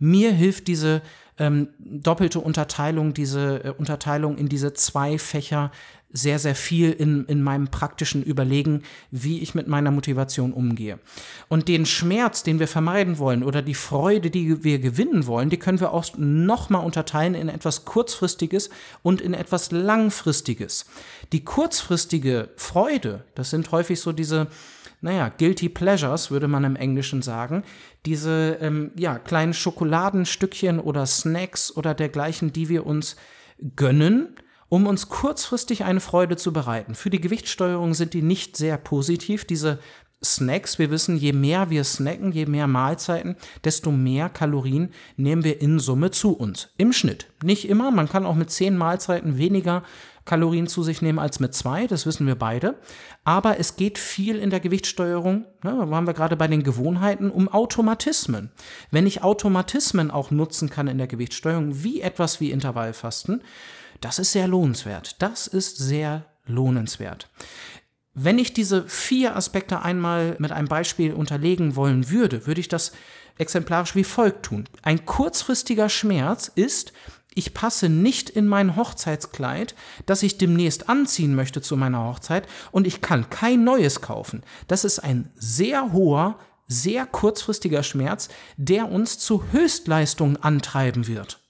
Mir 0.00 0.32
hilft 0.32 0.66
diese 0.66 1.02
ähm, 1.38 1.68
doppelte 1.78 2.40
Unterteilung, 2.40 3.14
diese 3.14 3.64
äh, 3.64 3.70
Unterteilung 3.70 4.36
in 4.36 4.48
diese 4.48 4.74
zwei 4.74 5.18
Fächer 5.18 5.70
sehr, 6.12 6.38
sehr 6.38 6.54
viel 6.54 6.92
in, 6.92 7.24
in 7.24 7.42
meinem 7.42 7.68
praktischen 7.68 8.22
Überlegen, 8.22 8.82
wie 9.10 9.40
ich 9.40 9.54
mit 9.54 9.66
meiner 9.66 9.90
Motivation 9.90 10.52
umgehe. 10.52 10.98
Und 11.48 11.68
den 11.68 11.86
Schmerz, 11.86 12.42
den 12.42 12.58
wir 12.58 12.68
vermeiden 12.68 13.18
wollen 13.18 13.42
oder 13.42 13.62
die 13.62 13.74
Freude, 13.74 14.30
die 14.30 14.62
wir 14.62 14.78
gewinnen 14.78 15.26
wollen, 15.26 15.48
die 15.48 15.58
können 15.58 15.80
wir 15.80 15.92
auch 15.92 16.04
nochmal 16.18 16.84
unterteilen 16.84 17.34
in 17.34 17.48
etwas 17.48 17.84
Kurzfristiges 17.84 18.68
und 19.02 19.20
in 19.20 19.32
etwas 19.32 19.70
Langfristiges. 19.70 20.84
Die 21.32 21.44
kurzfristige 21.44 22.50
Freude, 22.56 23.24
das 23.34 23.50
sind 23.50 23.72
häufig 23.72 24.00
so 24.00 24.12
diese 24.12 24.48
naja, 25.02 25.28
Guilty 25.36 25.68
Pleasures, 25.68 26.30
würde 26.30 26.48
man 26.48 26.64
im 26.64 26.76
Englischen 26.76 27.22
sagen. 27.22 27.64
Diese 28.06 28.58
ähm, 28.60 28.92
ja, 28.96 29.18
kleinen 29.18 29.52
Schokoladenstückchen 29.52 30.78
oder 30.78 31.06
Snacks 31.06 31.76
oder 31.76 31.92
dergleichen, 31.92 32.52
die 32.52 32.68
wir 32.68 32.86
uns 32.86 33.16
gönnen, 33.76 34.36
um 34.68 34.86
uns 34.86 35.08
kurzfristig 35.08 35.84
eine 35.84 36.00
Freude 36.00 36.36
zu 36.36 36.52
bereiten. 36.52 36.94
Für 36.94 37.10
die 37.10 37.20
Gewichtssteuerung 37.20 37.94
sind 37.94 38.14
die 38.14 38.22
nicht 38.22 38.56
sehr 38.56 38.78
positiv, 38.78 39.44
diese 39.44 39.80
Snacks. 40.24 40.78
Wir 40.78 40.90
wissen, 40.90 41.16
je 41.16 41.32
mehr 41.32 41.68
wir 41.68 41.82
snacken, 41.82 42.30
je 42.30 42.46
mehr 42.46 42.68
Mahlzeiten, 42.68 43.36
desto 43.64 43.90
mehr 43.90 44.28
Kalorien 44.28 44.90
nehmen 45.16 45.42
wir 45.42 45.60
in 45.60 45.80
Summe 45.80 46.12
zu 46.12 46.32
uns. 46.32 46.68
Im 46.78 46.92
Schnitt. 46.92 47.26
Nicht 47.42 47.68
immer, 47.68 47.90
man 47.90 48.08
kann 48.08 48.24
auch 48.24 48.36
mit 48.36 48.50
zehn 48.50 48.76
Mahlzeiten 48.76 49.36
weniger 49.36 49.82
Kalorien 50.24 50.66
zu 50.66 50.82
sich 50.82 51.02
nehmen 51.02 51.18
als 51.18 51.40
mit 51.40 51.54
zwei, 51.54 51.86
das 51.86 52.06
wissen 52.06 52.26
wir 52.26 52.36
beide. 52.36 52.78
Aber 53.24 53.58
es 53.58 53.76
geht 53.76 53.98
viel 53.98 54.38
in 54.38 54.50
der 54.50 54.60
Gewichtssteuerung, 54.60 55.46
ne, 55.62 55.76
da 55.78 55.90
waren 55.90 56.06
wir 56.06 56.14
gerade 56.14 56.36
bei 56.36 56.48
den 56.48 56.62
Gewohnheiten, 56.62 57.30
um 57.30 57.48
Automatismen. 57.48 58.50
Wenn 58.90 59.06
ich 59.06 59.22
Automatismen 59.22 60.10
auch 60.10 60.30
nutzen 60.30 60.70
kann 60.70 60.88
in 60.88 60.98
der 60.98 61.06
Gewichtssteuerung, 61.08 61.82
wie 61.82 62.00
etwas 62.00 62.40
wie 62.40 62.50
Intervallfasten, 62.50 63.42
das 64.00 64.18
ist 64.18 64.32
sehr 64.32 64.48
lohnenswert. 64.48 65.22
Das 65.22 65.46
ist 65.46 65.78
sehr 65.78 66.24
lohnenswert. 66.46 67.28
Wenn 68.14 68.38
ich 68.38 68.52
diese 68.52 68.86
vier 68.88 69.36
Aspekte 69.36 69.82
einmal 69.82 70.36
mit 70.38 70.52
einem 70.52 70.68
Beispiel 70.68 71.14
unterlegen 71.14 71.76
wollen 71.76 72.10
würde, 72.10 72.46
würde 72.46 72.60
ich 72.60 72.68
das 72.68 72.92
exemplarisch 73.38 73.94
wie 73.94 74.04
folgt 74.04 74.44
tun. 74.44 74.68
Ein 74.82 75.06
kurzfristiger 75.06 75.88
Schmerz 75.88 76.50
ist, 76.54 76.92
ich 77.34 77.54
passe 77.54 77.88
nicht 77.88 78.30
in 78.30 78.46
mein 78.46 78.76
Hochzeitskleid, 78.76 79.74
das 80.06 80.22
ich 80.22 80.38
demnächst 80.38 80.88
anziehen 80.88 81.34
möchte 81.34 81.62
zu 81.62 81.76
meiner 81.76 82.04
Hochzeit 82.04 82.46
und 82.70 82.86
ich 82.86 83.00
kann 83.00 83.30
kein 83.30 83.64
neues 83.64 84.00
kaufen. 84.00 84.42
Das 84.68 84.84
ist 84.84 84.98
ein 84.98 85.30
sehr 85.34 85.92
hoher, 85.92 86.38
sehr 86.68 87.06
kurzfristiger 87.06 87.82
Schmerz, 87.82 88.28
der 88.56 88.90
uns 88.90 89.18
zu 89.18 89.44
Höchstleistungen 89.52 90.42
antreiben 90.42 91.06
wird. 91.06 91.40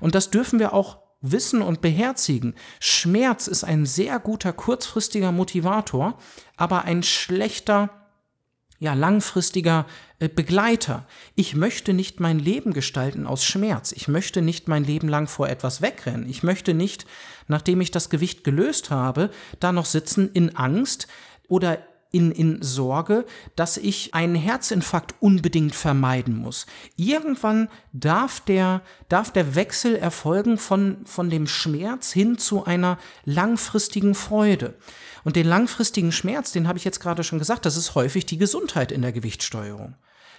Und 0.00 0.14
das 0.14 0.30
dürfen 0.30 0.58
wir 0.58 0.72
auch 0.72 0.98
wissen 1.20 1.62
und 1.62 1.80
beherzigen. 1.80 2.54
Schmerz 2.80 3.46
ist 3.46 3.64
ein 3.64 3.86
sehr 3.86 4.18
guter 4.18 4.52
kurzfristiger 4.52 5.32
Motivator, 5.32 6.18
aber 6.56 6.84
ein 6.84 7.02
schlechter 7.02 8.03
ja, 8.84 8.92
langfristiger 8.92 9.86
äh, 10.18 10.28
Begleiter. 10.28 11.06
Ich 11.34 11.56
möchte 11.56 11.94
nicht 11.94 12.20
mein 12.20 12.38
Leben 12.38 12.74
gestalten 12.74 13.26
aus 13.26 13.42
Schmerz. 13.42 13.92
Ich 13.92 14.08
möchte 14.08 14.42
nicht 14.42 14.68
mein 14.68 14.84
Leben 14.84 15.08
lang 15.08 15.26
vor 15.26 15.48
etwas 15.48 15.80
wegrennen. 15.80 16.28
Ich 16.28 16.42
möchte 16.42 16.74
nicht, 16.74 17.06
nachdem 17.48 17.80
ich 17.80 17.90
das 17.90 18.10
Gewicht 18.10 18.44
gelöst 18.44 18.90
habe, 18.90 19.30
da 19.58 19.72
noch 19.72 19.86
sitzen 19.86 20.30
in 20.34 20.54
Angst 20.54 21.08
oder 21.48 21.78
in, 22.14 22.30
in 22.30 22.62
Sorge, 22.62 23.26
dass 23.56 23.76
ich 23.76 24.14
einen 24.14 24.36
Herzinfarkt 24.36 25.14
unbedingt 25.20 25.74
vermeiden 25.74 26.38
muss. 26.38 26.66
Irgendwann 26.96 27.68
darf 27.92 28.40
der, 28.40 28.82
darf 29.08 29.32
der 29.32 29.54
Wechsel 29.54 29.96
erfolgen 29.96 30.56
von, 30.56 31.04
von 31.04 31.28
dem 31.28 31.46
Schmerz 31.46 32.12
hin 32.12 32.38
zu 32.38 32.64
einer 32.64 32.98
langfristigen 33.24 34.14
Freude. 34.14 34.74
Und 35.24 35.36
den 35.36 35.46
langfristigen 35.46 36.12
Schmerz, 36.12 36.52
den 36.52 36.68
habe 36.68 36.78
ich 36.78 36.84
jetzt 36.84 37.00
gerade 37.00 37.24
schon 37.24 37.38
gesagt, 37.38 37.66
das 37.66 37.76
ist 37.76 37.94
häufig 37.94 38.26
die 38.26 38.38
Gesundheit 38.38 38.92
in 38.92 39.02
der 39.02 39.12
Gewichtssteuerung. 39.12 39.96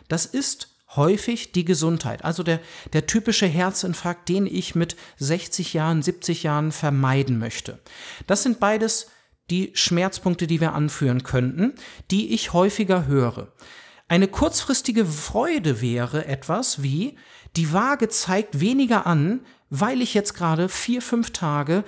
Das 0.08 0.25
ist 0.25 0.70
häufig 0.96 1.51
die 1.51 1.65
Gesundheit. 1.65 2.24
Also 2.24 2.44
der, 2.44 2.60
der 2.94 3.05
typische 3.05 3.48
Herzinfarkt, 3.48 4.29
den 4.29 4.46
ich 4.46 4.75
mit 4.75 4.96
60 5.17 5.74
Jahren, 5.74 6.01
70 6.01 6.44
Jahren 6.44 6.72
vermeiden 6.72 7.39
möchte. 7.39 7.79
Das 8.27 8.44
sind 8.44 8.60
beides 8.60 9.08
die 9.50 9.72
Schmerzpunkte, 9.74 10.48
die 10.48 10.62
wir 10.62 10.74
anführen 10.74 11.24
könnten, 11.24 11.74
die 12.12 12.34
ich 12.34 12.54
häufiger 12.54 13.06
höre. 13.06 13.54
Eine 14.08 14.28
kurzfristige 14.28 15.06
Freude 15.06 15.82
wäre 15.82 16.25
etwas 16.25 16.84
wie, 16.84 17.18
die 17.56 17.74
Waage 17.74 18.10
zeigt 18.10 18.60
weniger 18.60 19.08
an, 19.08 19.42
weil 19.70 20.02
ich 20.02 20.14
jetzt 20.14 20.34
gerade 20.36 20.70
vier, 20.70 21.02
fünf 21.02 21.32
Tage 21.32 21.84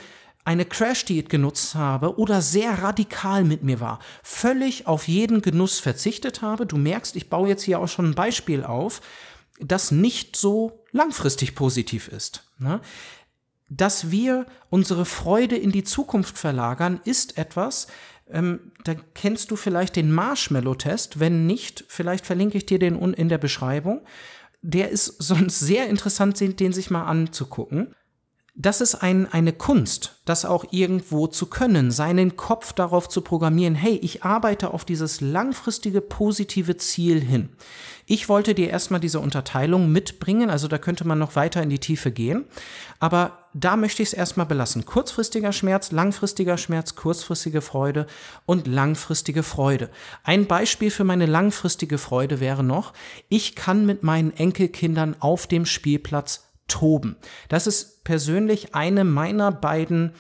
eine 0.46 0.66
Crash-Diät 0.66 1.30
genutzt 1.30 1.76
habe 1.76 2.18
oder 2.18 2.42
sehr 2.42 2.82
radikal 2.82 3.44
mit 3.44 3.64
mir 3.64 3.82
war, 3.82 4.00
völlig 4.24 4.88
auf 4.88 5.08
jeden 5.08 5.42
Genuss 5.42 5.80
verzichtet 5.80 6.42
habe. 6.42 6.66
Du 6.66 6.78
merkst, 6.78 7.18
ich 7.18 7.30
baue 7.30 7.50
jetzt 7.50 7.64
hier 7.64 7.80
auch 7.80 7.90
schon 7.90 8.12
ein 8.12 8.16
Beispiel 8.16 8.64
auf, 8.64 9.02
das 9.60 9.92
nicht 9.92 10.38
so 10.38 10.86
langfristig 10.92 11.54
positiv 11.54 12.08
ist. 12.08 12.50
Dass 13.70 14.12
wir 14.12 14.46
unsere 14.70 15.06
Freude 15.06 15.58
in 15.58 15.72
die 15.72 15.84
Zukunft 15.84 16.38
verlagern, 16.38 17.02
ist 17.04 17.38
etwas, 17.38 17.88
ähm, 18.30 18.72
da 18.84 18.96
kennst 19.14 19.52
du 19.52 19.56
vielleicht 19.56 19.96
den 19.96 20.12
Marshmallow-Test. 20.12 21.20
Wenn 21.20 21.46
nicht, 21.46 21.86
vielleicht 21.88 22.26
verlinke 22.26 22.58
ich 22.58 22.66
dir 22.66 22.80
den 22.80 22.96
in 23.14 23.30
der 23.30 23.38
Beschreibung. 23.38 24.02
Der 24.62 24.90
ist 24.90 25.06
sonst 25.20 25.60
sehr 25.60 25.88
interessant, 25.88 26.40
den 26.40 26.74
sich 26.74 26.90
mal 26.90 27.06
anzugucken. 27.06 27.94
Das 28.60 28.82
ist 28.82 28.96
ein, 28.96 29.32
eine 29.32 29.54
Kunst, 29.54 30.16
das 30.26 30.44
auch 30.44 30.66
irgendwo 30.72 31.28
zu 31.28 31.46
können, 31.46 31.92
seinen 31.92 32.38
Kopf 32.38 32.74
darauf 32.74 33.08
zu 33.08 33.22
programmieren, 33.22 33.76
hey, 33.76 34.00
ich 34.02 34.24
arbeite 34.24 34.74
auf 34.74 34.84
dieses 34.84 35.22
langfristige 35.22 36.02
positive 36.02 36.76
Ziel 36.76 37.22
hin. 37.22 37.50
Ich 38.08 38.30
wollte 38.30 38.56
dir 38.56 38.72
erstmal 38.72 39.00
diese 39.00 39.20
Unterteilung 39.20 39.92
mitbringen, 39.92 40.50
also 40.50 40.68
da 40.68 40.80
könnte 40.80 41.06
man 41.06 41.20
noch 41.20 41.36
weiter 41.36 41.62
in 41.62 41.70
die 41.70 41.78
Tiefe 41.78 42.10
gehen, 42.10 42.46
aber 43.00 43.38
da 43.54 43.76
möchte 43.76 44.02
ich 44.02 44.10
es 44.10 44.14
erstmal 44.14 44.48
belassen. 44.48 44.86
Kurzfristiger 44.86 45.52
Schmerz, 45.52 45.92
langfristiger 45.92 46.58
Schmerz, 46.58 46.96
kurzfristige 46.96 47.62
Freude 47.62 48.08
und 48.48 48.66
langfristige 48.66 49.44
Freude. 49.44 49.92
Ein 50.24 50.48
Beispiel 50.48 50.90
für 50.90 51.04
meine 51.04 51.28
langfristige 51.28 52.00
Freude 52.00 52.40
wäre 52.40 52.64
noch, 52.64 52.94
ich 53.30 53.56
kann 53.56 53.86
mit 53.86 54.02
meinen 54.02 54.36
Enkelkindern 54.36 55.16
auf 55.20 55.46
dem 55.46 55.68
Spielplatz 55.68 56.47
toben. 56.68 57.18
Das 57.50 57.68
ist 57.68 58.04
persönlich 58.04 58.76
eine 58.76 59.04
meiner 59.04 59.52
beiden 59.52 60.14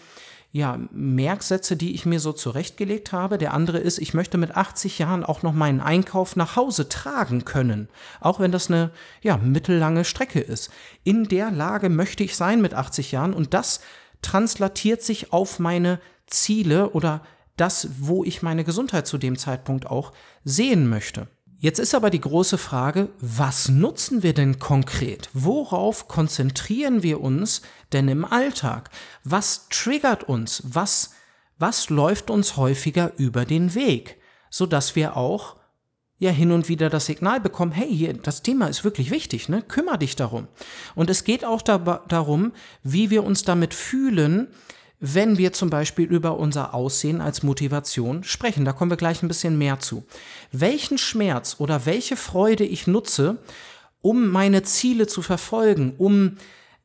ja, 0.51 0.79
Merksätze, 0.91 1.75
die 1.75 1.93
ich 1.93 2.05
mir 2.05 2.19
so 2.19 2.33
zurechtgelegt 2.33 3.11
habe. 3.11 3.37
Der 3.37 3.53
andere 3.53 3.77
ist, 3.77 3.99
ich 3.99 4.13
möchte 4.13 4.37
mit 4.37 4.55
80 4.55 4.97
Jahren 4.97 5.23
auch 5.23 5.43
noch 5.43 5.53
meinen 5.53 5.81
Einkauf 5.81 6.35
nach 6.35 6.55
Hause 6.55 6.89
tragen 6.89 7.45
können, 7.45 7.89
auch 8.21 8.39
wenn 8.39 8.51
das 8.51 8.69
eine 8.69 8.91
ja, 9.21 9.37
mittellange 9.37 10.05
Strecke 10.05 10.39
ist. 10.39 10.71
In 11.03 11.25
der 11.25 11.51
Lage 11.51 11.89
möchte 11.89 12.23
ich 12.23 12.35
sein 12.35 12.61
mit 12.61 12.73
80 12.73 13.11
Jahren 13.11 13.33
und 13.33 13.53
das 13.53 13.81
translatiert 14.21 15.03
sich 15.03 15.31
auf 15.31 15.59
meine 15.59 15.99
Ziele 16.25 16.89
oder 16.89 17.21
das, 17.55 17.89
wo 17.99 18.23
ich 18.23 18.41
meine 18.41 18.63
Gesundheit 18.63 19.05
zu 19.05 19.17
dem 19.17 19.37
Zeitpunkt 19.37 19.87
auch 19.87 20.13
sehen 20.43 20.89
möchte. 20.89 21.27
Jetzt 21.59 21.79
ist 21.79 21.95
aber 21.95 22.11
die 22.11 22.21
große 22.21 22.59
Frage, 22.59 23.09
was 23.19 23.67
nutzen 23.67 24.21
wir 24.21 24.33
denn 24.33 24.59
konkret? 24.59 25.29
Worauf 25.33 26.07
konzentrieren 26.07 27.01
wir 27.01 27.19
uns 27.19 27.63
denn 27.93 28.07
im 28.09 28.25
Alltag? 28.25 28.91
Was 29.23 29.67
triggert 29.69 30.23
uns? 30.23 30.61
Was, 30.65 31.15
was 31.57 31.89
läuft 31.89 32.29
uns 32.29 32.57
häufiger 32.57 33.11
über 33.17 33.43
den 33.43 33.73
Weg? 33.73 34.17
Sodass 34.51 34.95
wir 34.95 35.17
auch 35.17 35.55
ja 36.19 36.29
hin 36.29 36.51
und 36.51 36.69
wieder 36.69 36.91
das 36.91 37.07
Signal 37.07 37.39
bekommen, 37.39 37.71
hey, 37.71 37.89
hier, 37.89 38.13
das 38.13 38.43
Thema 38.43 38.67
ist 38.67 38.83
wirklich 38.83 39.09
wichtig, 39.09 39.49
ne? 39.49 39.63
Kümmer 39.63 39.97
dich 39.97 40.15
darum. 40.15 40.47
Und 40.93 41.09
es 41.09 41.23
geht 41.23 41.43
auch 41.43 41.63
da, 41.63 42.03
darum, 42.07 42.53
wie 42.83 43.09
wir 43.09 43.23
uns 43.23 43.43
damit 43.43 43.73
fühlen, 43.73 44.47
wenn 44.99 45.37
wir 45.37 45.53
zum 45.53 45.69
Beispiel 45.69 46.05
über 46.05 46.37
unser 46.37 46.73
Aussehen 46.73 47.21
als 47.21 47.43
Motivation 47.43 48.23
sprechen. 48.23 48.65
Da 48.65 48.73
kommen 48.73 48.91
wir 48.91 48.97
gleich 48.97 49.21
ein 49.21 49.27
bisschen 49.27 49.57
mehr 49.57 49.79
zu. 49.79 50.05
Welchen 50.51 50.97
Schmerz 50.97 51.57
oder 51.59 51.85
welche 51.85 52.17
Freude 52.17 52.63
ich 52.63 52.87
nutze, 52.87 53.37
um 54.01 54.27
meine 54.27 54.63
Ziele 54.63 55.07
zu 55.07 55.21
verfolgen, 55.21 55.93
um 55.97 56.37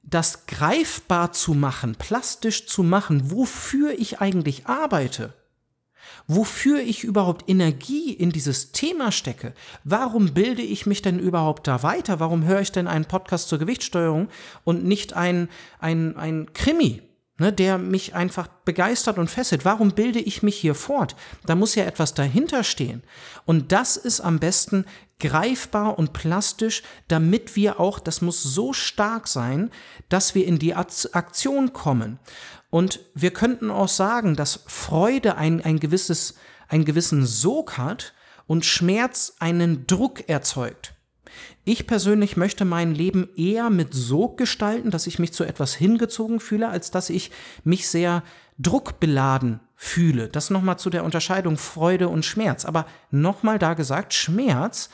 das 0.03 0.47
greifbar 0.47 1.33
zu 1.33 1.55
machen, 1.55 1.95
plastisch 1.95 2.67
zu 2.67 2.83
machen, 2.83 3.31
wofür 3.31 3.99
ich 3.99 4.21
eigentlich 4.21 4.67
arbeite, 4.67 5.33
wofür 6.27 6.81
ich 6.81 7.05
überhaupt 7.05 7.49
Energie 7.49 8.13
in 8.13 8.31
dieses 8.31 8.73
Thema 8.73 9.13
stecke. 9.13 9.55
Warum 9.85 10.35
bilde 10.35 10.63
ich 10.63 10.87
mich 10.87 11.03
denn 11.03 11.19
überhaupt 11.19 11.67
da 11.67 11.83
weiter? 11.83 12.21
Warum 12.21 12.45
höre 12.45 12.61
ich 12.61 12.73
denn 12.73 12.89
einen 12.89 13.05
Podcast 13.05 13.49
zur 13.49 13.59
Gewichtssteuerung 13.59 14.29
und 14.65 14.85
nicht 14.85 15.15
ein, 15.15 15.49
ein, 15.79 16.17
ein 16.17 16.53
Krimi? 16.53 17.03
Ne, 17.43 17.53
der 17.53 17.77
mich 17.77 18.15
einfach 18.15 18.47
begeistert 18.47 19.19
und 19.19 19.29
fesselt. 19.29 19.65
Warum 19.65 19.91
bilde 19.91 20.21
ich 20.21 20.45
mich 20.45 20.57
hier 20.57 20.77
fort? 20.77 21.17
Da 21.45 21.57
muss 21.57 21.75
ja 21.75 21.85
etwas 21.85 22.15
dahinter 22.15 22.63
stehen. 22.63 23.03
Und 23.45 23.73
das 23.73 23.97
ist 23.97 24.21
am 24.21 24.39
besten 24.39 24.87
greifbar 25.19 25.99
und 25.99 26.13
plastisch, 26.13 26.85
damit 27.09 27.57
wir 27.57 27.81
auch, 27.81 27.99
das 27.99 28.23
muss 28.23 28.45
so 28.45 28.73
stark 28.73 29.27
sein, 29.27 29.71
dass 30.09 30.37
wir 30.37 30.47
in 30.47 30.61
die 30.61 30.75
Aktion 30.75 31.73
kommen. 31.73 32.21
Und 32.71 33.01
wir 33.15 33.33
könnten 33.33 33.73
auch 33.73 33.89
sagen, 33.89 34.37
dass 34.37 34.61
Freude 34.67 35.37
ein, 35.37 35.61
ein 35.61 35.81
gewisses, 35.81 36.37
einen 36.69 36.85
gewissen 36.85 37.27
Sog 37.27 37.77
hat 37.77 38.15
und 38.47 38.65
Schmerz 38.65 39.35
einen 39.41 39.89
Druck 39.89 40.29
erzeugt. 40.29 40.95
Ich 41.65 41.87
persönlich 41.87 42.37
möchte 42.37 42.65
mein 42.65 42.95
Leben 42.95 43.29
eher 43.37 43.71
mit 43.71 43.95
Sog 43.95 44.37
gestalten, 44.37 44.91
dass 44.91 45.07
ich 45.07 45.19
mich 45.19 45.33
zu 45.33 45.45
etwas 45.45 45.75
hingezogen 45.75 46.41
fühle, 46.41 46.69
als 46.69 46.91
dass 46.91 47.11
ich 47.11 47.31
mich 47.65 47.89
sehr 47.89 48.23
druckbeladen 48.59 49.61
fühle. 49.77 50.29
Das 50.29 50.51
nochmal 50.51 50.79
zu 50.79 50.91
der 50.91 51.05
Unterscheidung 51.05 51.57
Freude 51.57 52.09
und 52.09 52.25
Schmerz. 52.25 52.65
Aber 52.65 52.87
nochmal 53.11 53.59
da 53.59 53.75
gesagt, 53.75 54.15
Schmerz 54.15 54.91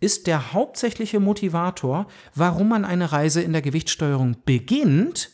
ist 0.00 0.26
der 0.26 0.52
hauptsächliche 0.52 1.20
Motivator, 1.20 2.06
warum 2.34 2.68
man 2.68 2.84
eine 2.84 3.12
Reise 3.12 3.42
in 3.42 3.52
der 3.52 3.62
Gewichtssteuerung 3.62 4.36
beginnt, 4.44 5.30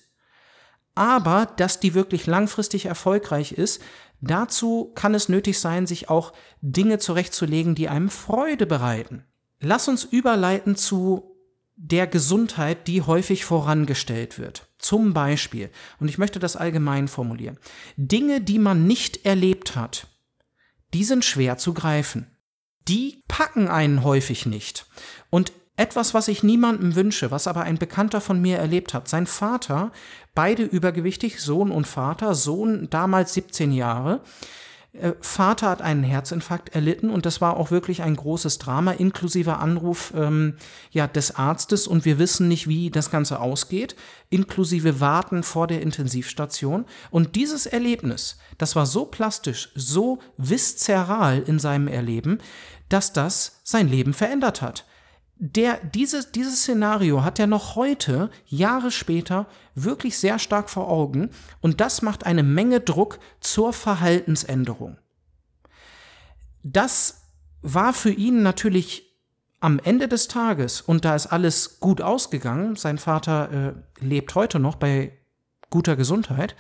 aber 0.97 1.47
dass 1.57 1.79
die 1.79 1.95
wirklich 1.95 2.27
langfristig 2.27 2.87
erfolgreich 2.87 3.53
ist, 3.53 3.83
dazu 4.21 4.93
kann 4.95 5.15
es 5.15 5.29
nötig 5.29 5.61
sein, 5.61 5.87
sich 5.87 6.09
auch 6.09 6.33
Dinge 6.63 6.99
zurechtzulegen, 6.99 7.75
die 7.75 7.89
einem 7.89 8.09
Freude 8.09 8.67
bereiten. 8.67 9.25
Lass 9.61 9.89
uns 9.89 10.05
überleiten 10.05 10.77
zu 10.77 11.37
der 11.77 12.07
Gesundheit, 12.07 12.89
die 12.89 13.03
häufig 13.03 13.45
vorangestellt 13.45 14.39
wird. 14.39 14.69
Zum 14.79 15.13
Beispiel, 15.13 15.71
und 16.01 16.09
ich 16.09 16.19
möchte 16.19 16.39
das 16.39 16.57
allgemein 16.57 17.09
formulieren, 17.09 17.59
Dinge, 17.97 18.41
die 18.41 18.59
man 18.59 18.87
nicht 18.87 19.27
erlebt 19.27 19.77
hat, 19.77 20.07
die 20.95 21.05
sind 21.05 21.25
schwer 21.25 21.59
zu 21.59 21.75
greifen. 21.75 22.31
Die 22.89 23.23
packen 23.29 23.69
einen 23.69 24.05
häufig 24.05 24.47
nicht. 24.47 24.87
Und 25.29 25.53
etwas, 25.77 26.15
was 26.15 26.29
ich 26.29 26.43
niemandem 26.43 26.95
wünsche, 26.95 27.31
was 27.31 27.47
aber 27.47 27.63
ein 27.63 27.79
Bekannter 27.79 28.21
von 28.21 28.41
mir 28.41 28.57
erlebt 28.57 28.95
hat. 28.95 29.09
Sein 29.09 29.27
Vater, 29.27 29.93
beide 30.35 30.63
übergewichtig, 30.63 31.41
Sohn 31.41 31.71
und 31.71 31.87
Vater, 31.87 32.35
Sohn 32.35 32.89
damals 32.89 33.35
17 33.35 33.73
Jahre, 33.73 34.23
Vater 35.21 35.71
hat 35.71 35.83
einen 35.83 36.03
Herzinfarkt 36.03 36.75
erlitten 36.75 37.11
und 37.11 37.27
das 37.27 37.41
war 37.41 37.57
auch 37.57 37.71
wirklich 37.71 38.03
ein 38.03 38.17
großes 38.17 38.59
Drama, 38.59 38.93
inklusive 38.93 39.57
Anruf 39.59 40.13
ähm, 40.17 40.57
ja, 40.91 41.07
des 41.07 41.37
Arztes 41.37 41.87
und 41.87 42.05
wir 42.05 42.19
wissen 42.19 42.49
nicht, 42.49 42.69
wie 42.69 42.91
das 42.91 43.11
Ganze 43.11 43.41
ausgeht, 43.41 43.97
inklusive 44.31 45.01
Warten 45.01 45.43
vor 45.43 45.67
der 45.67 45.83
Intensivstation. 45.83 46.85
Und 47.11 47.37
dieses 47.37 47.67
Erlebnis, 47.67 48.39
das 48.59 48.77
war 48.77 48.87
so 48.87 49.05
plastisch, 49.05 49.71
so 49.75 50.19
viszeral 50.37 51.43
in 51.47 51.59
seinem 51.59 51.89
Erleben, 51.89 52.39
dass 52.89 53.13
das 53.13 53.61
sein 53.65 53.89
Leben 53.89 54.15
verändert 54.15 54.63
hat. 54.63 54.87
Der, 55.39 55.79
dieses, 55.85 56.33
dieses 56.33 56.63
Szenario 56.63 57.23
hat 57.23 57.39
er 57.39 57.47
noch 57.47 57.77
heute, 57.77 58.31
Jahre 58.47 58.91
später, 58.91 59.47
wirklich 59.75 60.19
sehr 60.19 60.39
stark 60.39 60.71
vor 60.71 60.89
Augen 60.89 61.31
und 61.61 61.81
das 61.81 62.01
macht 62.03 62.25
eine 62.25 62.43
Menge 62.43 62.81
Druck 62.81 63.19
zur 63.41 63.73
Verhaltensänderung. 63.73 64.99
Das 66.63 67.23
war 67.61 67.93
für 67.93 68.11
ihn 68.11 68.43
natürlich 68.43 69.07
am 69.61 69.79
Ende 69.79 70.09
des 70.09 70.29
Tages, 70.29 70.81
und 70.81 71.05
da 71.05 71.15
ist 71.15 71.27
alles 71.27 71.81
gut 71.81 72.01
ausgegangen, 72.01 72.77
sein 72.77 72.99
Vater 72.99 73.75
äh, 74.01 74.05
lebt 74.05 74.35
heute 74.35 74.59
noch 74.59 74.77
bei 74.77 75.19
guter 75.71 75.97
Gesundheit, 75.97 76.55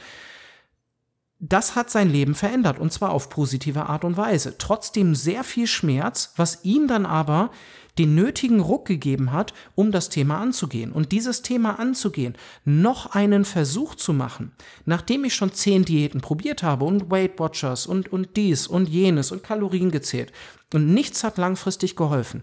das 1.38 1.76
hat 1.76 1.90
sein 1.90 2.08
Leben 2.08 2.34
verändert 2.34 2.78
und 2.78 2.92
zwar 2.92 3.10
auf 3.10 3.28
positive 3.28 3.86
Art 3.86 4.04
und 4.04 4.16
Weise. 4.16 4.56
Trotzdem 4.58 5.14
sehr 5.14 5.44
viel 5.44 5.66
Schmerz, 5.66 6.32
was 6.36 6.64
ihm 6.64 6.88
dann 6.88 7.04
aber 7.04 7.50
den 7.98 8.14
nötigen 8.14 8.60
Ruck 8.60 8.86
gegeben 8.86 9.32
hat, 9.32 9.54
um 9.74 9.90
das 9.90 10.08
Thema 10.08 10.38
anzugehen. 10.38 10.92
Und 10.92 11.12
dieses 11.12 11.42
Thema 11.42 11.78
anzugehen, 11.78 12.36
noch 12.64 13.14
einen 13.14 13.44
Versuch 13.44 13.94
zu 13.94 14.12
machen, 14.12 14.52
nachdem 14.84 15.24
ich 15.24 15.34
schon 15.34 15.52
zehn 15.52 15.84
Diäten 15.84 16.20
probiert 16.20 16.62
habe 16.62 16.84
und 16.84 17.10
Weight 17.10 17.38
Watchers 17.38 17.86
und, 17.86 18.12
und 18.12 18.36
dies 18.36 18.66
und 18.66 18.88
jenes 18.88 19.32
und 19.32 19.42
Kalorien 19.42 19.90
gezählt 19.90 20.32
und 20.72 20.92
nichts 20.92 21.24
hat 21.24 21.38
langfristig 21.38 21.96
geholfen. 21.96 22.42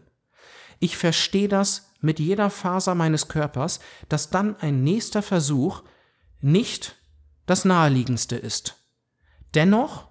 Ich 0.80 0.98
verstehe 0.98 1.48
das 1.48 1.92
mit 2.02 2.20
jeder 2.20 2.50
Faser 2.50 2.96
meines 2.96 3.28
Körpers, 3.28 3.80
dass 4.10 4.30
dann 4.30 4.56
ein 4.58 4.84
nächster 4.84 5.22
Versuch 5.22 5.84
nicht 6.42 6.98
das 7.46 7.64
naheliegendste 7.64 8.36
ist. 8.36 8.83
Dennoch, 9.56 10.08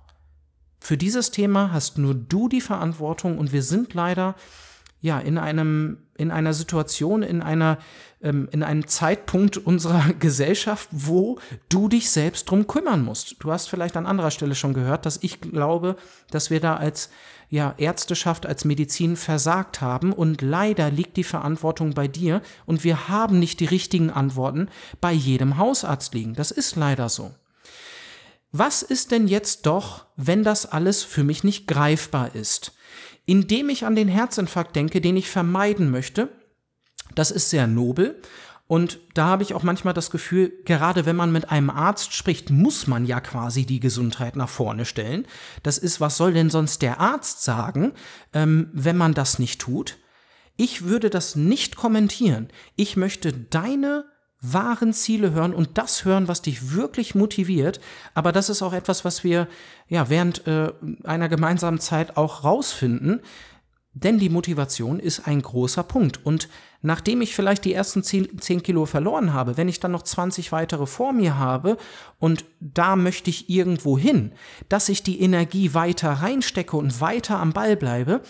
für 0.81 0.97
dieses 0.97 1.31
Thema 1.31 1.73
hast 1.73 1.99
nur 1.99 2.15
du 2.15 2.49
die 2.49 2.61
Verantwortung 2.61 3.39
und 3.39 3.53
wir 3.53 3.63
sind 3.63 3.95
leider 3.95 4.35
ja 5.01 5.19
in 5.19 5.39
einem 5.39 5.99
in 6.17 6.31
einer 6.31 6.55
Situation, 6.55 7.23
in 7.23 7.43
einer 7.43 7.79
ähm, 8.23 8.49
in 8.53 8.63
einem 8.63 8.87
Zeitpunkt 8.87 9.57
unserer 9.57 10.13
Gesellschaft, 10.19 10.89
wo 10.91 11.39
du 11.69 11.89
dich 11.89 12.11
selbst 12.11 12.49
drum 12.51 12.67
kümmern 12.67 13.05
musst. 13.05 13.37
Du 13.41 13.51
hast 13.51 13.69
vielleicht 13.69 13.97
an 13.97 14.07
anderer 14.07 14.31
Stelle 14.31 14.55
schon 14.55 14.75
gehört, 14.75 15.07
dass 15.07 15.19
ich 15.23 15.41
glaube, 15.41 15.97
dass 16.31 16.51
wir 16.51 16.61
da 16.61 16.77
als 16.77 17.11
ja, 17.49 17.75
Ärzteschaft, 17.77 18.47
als 18.47 18.65
Medizin 18.65 19.15
versagt 19.17 19.81
haben 19.81 20.13
und 20.13 20.41
leider 20.41 20.91
liegt 20.91 21.17
die 21.17 21.25
Verantwortung 21.25 21.93
bei 21.93 22.09
dir 22.09 22.41
und 22.65 22.83
wir 22.83 23.09
haben 23.09 23.39
nicht 23.39 23.61
die 23.61 23.67
richtigen 23.67 24.11
Antworten 24.11 24.69
bei 25.01 25.13
jedem 25.13 25.59
Hausarzt 25.59 26.15
liegen. 26.15 26.35
Das 26.35 26.51
ist 26.51 26.77
leider 26.77 27.09
so. 27.09 27.35
Was 28.53 28.83
ist 28.83 29.11
denn 29.11 29.29
jetzt 29.29 29.65
doch, 29.65 30.07
wenn 30.17 30.45
das 30.45 30.67
alles 30.67 31.03
für 31.03 31.25
mich 31.25 31.43
nicht 31.43 31.67
greifbar 31.67 32.35
ist? 32.35 32.73
Indem 33.25 33.71
ich 33.71 33.87
an 33.87 33.97
den 33.97 34.09
Herzinfarkt 34.09 34.77
denke, 34.77 35.01
den 35.01 35.17
ich 35.17 35.31
vermeiden 35.31 35.91
möchte, 35.91 36.29
das 37.15 37.31
ist 37.31 37.49
sehr 37.49 37.67
nobel. 37.67 38.21
Und 38.67 39.01
da 39.15 39.27
habe 39.27 39.43
ich 39.43 39.55
auch 39.55 39.63
manchmal 39.63 39.95
das 39.95 40.11
Gefühl, 40.11 40.53
gerade 40.65 41.07
wenn 41.07 41.17
man 41.17 41.33
mit 41.33 41.51
einem 41.51 41.71
Arzt 41.71 42.15
spricht, 42.15 42.51
muss 42.51 42.87
man 42.87 43.07
ja 43.07 43.21
quasi 43.21 43.65
die 43.65 43.81
Gesundheit 43.81 44.37
nach 44.37 44.49
vorne 44.49 44.85
stellen. 44.85 45.27
Das 45.63 45.79
ist, 45.79 46.01
was 46.01 46.17
soll 46.17 46.33
denn 46.35 46.51
sonst 46.51 46.83
der 46.83 47.01
Arzt 47.01 47.43
sagen, 47.43 47.93
ähm, 48.35 48.71
wenn 48.73 48.97
man 48.97 49.15
das 49.15 49.39
nicht 49.39 49.61
tut? 49.61 49.99
Ich 50.57 50.85
würde 50.85 51.11
das 51.11 51.37
nicht 51.37 51.77
kommentieren. 51.77 52.49
Ich 52.77 52.97
möchte 52.97 53.33
deine 53.33 54.05
wahren 54.43 54.93
Ziele 54.93 55.31
hören 55.33 55.55
und 55.55 55.79
das 55.79 56.05
hören, 56.05 56.29
was 56.29 56.43
dich 56.43 56.75
wirklich 56.75 57.15
motiviert. 57.15 57.81
Aber 58.13 58.33
das 58.33 58.51
ist 58.51 58.61
auch 58.61 58.73
etwas, 58.73 59.05
was 59.05 59.25
wir 59.25 59.47
ja 59.89 60.11
während 60.11 60.47
äh, 60.47 60.73
einer 61.05 61.29
gemeinsamen 61.29 61.79
Zeit 61.79 62.17
auch 62.17 62.45
rausfinden. 62.45 63.21
Denn 63.95 64.19
die 64.19 64.31
Motivation 64.31 64.99
ist 64.99 65.29
ein 65.29 65.43
großer 65.43 65.83
Punkt. 65.83 66.25
Und 66.25 66.49
nachdem 66.81 67.21
ich 67.21 67.35
vielleicht 67.35 67.65
die 67.67 67.75
ersten 67.75 68.03
10, 68.03 68.41
10 68.41 68.63
Kilo 68.63 68.87
verloren 68.87 69.35
habe, 69.35 69.59
wenn 69.59 69.69
ich 69.69 69.81
dann 69.81 69.93
noch 69.93 70.03
20 70.03 70.51
weitere 70.51 70.87
vor 70.87 71.13
mir 71.13 71.39
habe 71.39 71.77
und 72.19 72.47
da 72.61 72.97
möchte 72.97 73.29
ich 73.29 73.51
irgendwo 73.51 73.99
hin, 73.99 74.33
dass 74.71 74.89
ich 74.89 75.03
die 75.03 75.21
Energie 75.21 75.75
weiter 75.75 76.11
reinstecke 76.11 76.77
und 76.77 77.03
weiter 77.03 77.39
am 77.39 77.53
Ball 77.53 77.77
bleibe, 77.77 78.23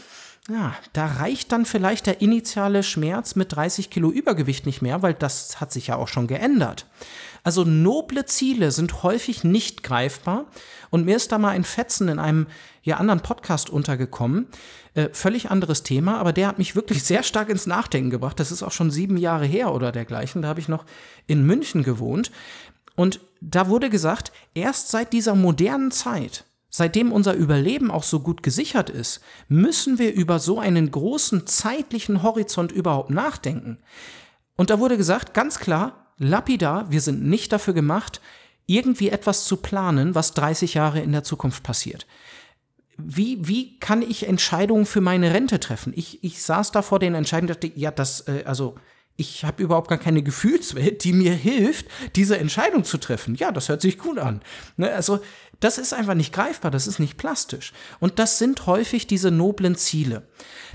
ja, 0.49 0.75
da 0.93 1.07
reicht 1.07 1.53
dann 1.53 1.65
vielleicht 1.65 2.07
der 2.07 2.21
initiale 2.21 2.83
Schmerz 2.83 3.37
mit 3.37 3.55
30 3.55 3.91
Kilo 3.91 4.11
Übergewicht 4.11 4.67
nicht 4.67 4.83
mehr, 4.83 5.01
weil 5.03 5.15
das 5.15 5.61
hat 5.61 5.73
sich 5.73 5.87
ja 5.87 5.97
auch 5.97 6.09
schon 6.09 6.27
geändert. 6.27 6.87
Also 7.45 7.65
noble 7.65 8.25
Ziele 8.25 8.73
sind 8.73 9.03
häufig 9.03 9.45
nicht 9.45 9.83
greifbar 9.83 10.47
und 10.91 11.05
mir 11.05 11.17
ist 11.17 11.31
da 11.31 11.39
mal 11.39 11.51
ein 11.51 11.65
Fetzen 11.65 12.09
in 12.09 12.19
einem 12.19 12.47
ja 12.83 12.97
anderen 12.97 13.21
Podcast 13.21 13.71
untergekommen. 13.71 14.49
Äh, 14.95 15.11
völlig 15.13 15.51
anderes 15.51 15.85
Thema, 15.85 16.19
aber 16.19 16.33
der 16.33 16.49
hat 16.49 16.59
mich 16.59 16.75
wirklich 16.75 17.05
sehr 17.05 17.23
stark 17.23 17.49
ins 17.49 17.67
Nachdenken 17.67 18.11
gebracht. 18.11 18.41
Das 18.41 18.51
ist 18.51 18.63
auch 18.65 18.73
schon 18.73 18.91
sieben 18.91 19.17
Jahre 19.17 19.47
her 19.47 19.73
oder 19.73 19.93
dergleichen. 19.93 20.43
Da 20.43 20.49
habe 20.49 20.61
ich 20.61 20.69
noch 20.69 20.85
in 21.27 21.47
München 21.47 21.85
gewohnt. 21.85 22.33
Und 22.95 23.21
da 23.41 23.69
wurde 23.69 23.91
gesagt, 23.91 24.33
erst 24.55 24.91
seit 24.91 25.13
dieser 25.13 25.35
modernen 25.35 25.93
Zeit 25.93 26.45
Seitdem 26.75 27.13
unser 27.13 27.35
Überleben 27.35 27.91
auch 27.91 28.03
so 28.03 28.21
gut 28.21 28.43
gesichert 28.43 28.89
ist, 28.89 29.21
müssen 29.47 29.99
wir 29.99 30.15
über 30.15 30.39
so 30.39 30.59
einen 30.59 30.91
großen 30.91 31.47
zeitlichen 31.47 32.23
Horizont 32.23 32.73
überhaupt 32.73 33.11
nachdenken. 33.11 33.77
Und 34.57 34.71
da 34.71 34.79
wurde 34.79 34.97
gesagt, 34.97 35.35
ganz 35.35 35.59
klar, 35.59 36.15
lapidar, 36.17 36.91
wir 36.91 37.03
sind 37.03 37.25
nicht 37.25 37.53
dafür 37.53 37.75
gemacht, 37.75 38.23
irgendwie 38.65 39.11
etwas 39.11 39.45
zu 39.45 39.59
planen, 39.59 40.15
was 40.15 40.33
30 40.33 40.73
Jahre 40.73 41.01
in 41.01 41.13
der 41.13 41.25
Zukunft 41.25 41.63
passiert. 41.63 42.07
Wie, 42.97 43.47
wie 43.47 43.79
kann 43.79 44.01
ich 44.01 44.27
Entscheidungen 44.27 44.87
für 44.87 45.03
meine 45.03 45.35
Rente 45.35 45.61
treffen? 45.61 45.93
Ich, 45.95 46.25
ich 46.25 46.43
saß 46.43 46.73
da 46.73 46.81
vor 46.81 46.99
den 46.99 47.15
Entscheidungen 47.15 47.51
und 47.51 47.63
dachte, 47.63 47.79
ja, 47.79 47.91
das, 47.91 48.23
äh, 48.29 48.45
also, 48.47 48.77
ich 49.17 49.45
habe 49.45 49.63
überhaupt 49.63 49.89
gar 49.89 49.99
keine 49.99 50.23
Gefühlswelt, 50.23 51.05
die 51.05 51.13
mir 51.13 51.35
hilft, 51.35 51.87
diese 52.17 52.39
Entscheidung 52.39 52.85
zu 52.85 52.99
treffen. 52.99 53.35
Ja, 53.35 53.53
das 53.53 53.69
hört 53.69 53.83
sich 53.83 53.99
gut 53.99 54.19
an. 54.19 54.41
Ne? 54.77 54.91
Also 54.91 55.21
das 55.61 55.79
ist 55.79 55.95
einfach 55.95 56.15
nicht 56.15 56.33
greifbar, 56.33 56.71
das 56.71 56.87
ist 56.87 56.99
nicht 56.99 57.17
plastisch. 57.17 57.73
Und 58.01 58.19
das 58.19 58.39
sind 58.39 58.67
häufig 58.67 59.07
diese 59.07 59.31
noblen 59.31 59.77
Ziele. 59.77 60.27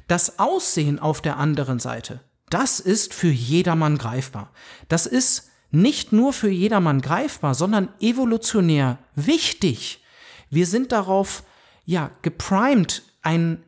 Das 0.08 0.39
Aussehen 0.39 1.00
auf 1.00 1.21
der 1.21 1.38
anderen 1.38 1.80
Seite, 1.80 2.21
das 2.50 2.80
ist 2.80 3.13
für 3.13 3.30
jedermann 3.30 3.97
greifbar. 3.97 4.52
Das 4.88 5.06
ist 5.06 5.50
nicht 5.71 6.13
nur 6.13 6.32
für 6.32 6.50
jedermann 6.50 7.02
greifbar, 7.02 7.54
sondern 7.54 7.89
evolutionär 8.00 9.00
wichtig. 9.15 10.04
Wir 10.50 10.65
sind 10.65 10.93
darauf, 10.93 11.43
ja, 11.84 12.12
geprimed, 12.21 13.04
ein, 13.21 13.63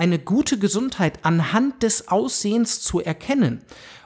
eine 0.00 0.18
gute 0.18 0.58
Gesundheit 0.58 1.24
anhand 1.26 1.82
des 1.82 2.08
Aussehens 2.08 2.80
zu 2.80 3.00
erkennen. 3.00 3.62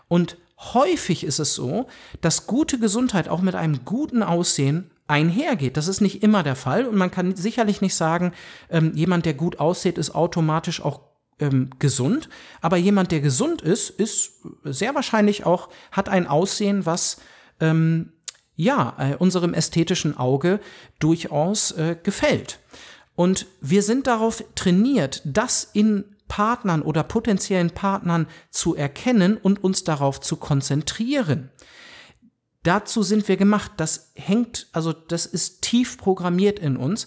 Und 0.09 0.37
häufig 0.59 1.22
ist 1.22 1.38
es 1.38 1.54
so, 1.54 1.87
dass 2.20 2.48
gute 2.48 2.80
Gesundheit 2.80 3.28
auch 3.28 3.40
mit 3.40 3.54
einem 3.54 3.85
guten 3.85 4.24
Aussehen 4.24 4.90
einhergeht. 5.07 5.76
Das 5.76 5.87
ist 5.87 6.00
nicht 6.00 6.22
immer 6.22 6.42
der 6.42 6.57
Fall 6.57 6.87
und 6.87 6.96
man 6.96 7.12
kann 7.12 7.37
sicherlich 7.37 7.80
nicht 7.80 7.94
sagen, 7.94 8.33
ähm, 8.70 8.92
jemand, 8.94 9.24
der 9.24 9.35
gut 9.35 9.61
aussieht, 9.61 9.96
ist 9.96 10.14
automatisch 10.14 10.80
auch 10.80 11.00
ähm, 11.38 11.70
gesund. 11.78 12.28
Aber 12.61 12.76
jemand, 12.76 13.12
der 13.12 13.20
gesund 13.20 13.62
ist, 13.62 13.90
ist 13.90 14.42
sehr 14.64 14.96
wahrscheinlich 14.96 15.46
auch, 15.46 15.68
hat 15.92 16.09
ein 16.09 16.26
Aussehen, 16.26 16.87
was 16.87 17.20
ähm, 17.61 18.12
ja 18.57 18.96
äh, 18.98 19.14
unserem 19.16 19.54
ästhetischen 19.54 20.16
Auge 20.16 20.59
durchaus 20.98 21.70
äh, 21.72 21.96
gefällt. 22.02 22.59
Und 23.16 23.46
wir 23.61 23.83
sind 23.83 24.07
darauf 24.07 24.44
trainiert, 24.55 25.22
das 25.24 25.68
in 25.72 26.05
Partnern 26.29 26.83
oder 26.83 27.05
potenziellen 27.05 27.70
Partnern 27.70 28.27
zu 28.50 28.74
erkennen 28.74 29.37
und 29.37 29.62
uns 29.62 29.85
darauf 29.85 30.20
zu 30.20 30.37
konzentrieren. 30.37 31.50
Dazu 32.64 33.03
sind 33.03 33.29
wir 33.29 33.37
gemacht. 33.37 33.72
Das 33.77 34.11
hängt, 34.14 34.68
also 34.72 34.92
das 34.92 35.27
ist 35.27 35.62
tief 35.62 35.98
programmiert 35.98 36.59
in 36.59 36.77
uns. 36.77 37.07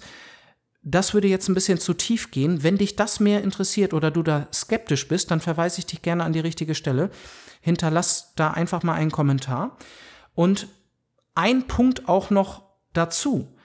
Das 0.83 1.13
würde 1.13 1.27
jetzt 1.27 1.49
ein 1.49 1.55
bisschen 1.55 1.79
zu 1.79 1.93
tief 1.93 2.31
gehen. 2.31 2.63
Wenn 2.63 2.77
dich 2.77 2.95
das 2.95 3.19
mehr 3.19 3.43
interessiert 3.43 3.93
oder 3.93 4.11
du 4.11 4.23
da 4.23 4.47
skeptisch 4.53 5.07
bist, 5.07 5.31
dann 5.31 5.41
verweise 5.41 5.79
ich 5.79 5.87
dich 5.87 6.01
gerne 6.01 6.23
an 6.23 6.31
die 6.31 6.39
richtige 6.39 6.75
Stelle. 6.75 7.09
Hinterlass 7.59 8.33
da 8.35 8.51
einfach 8.51 8.83
mal 8.83 8.93
einen 8.93 9.11
Kommentar. 9.11 9.77
Und 10.35 10.67
ein 11.33 11.67
Punkt 11.67 12.07
auch 12.07 12.29
noch 12.29 12.63
dazu. 12.93 13.56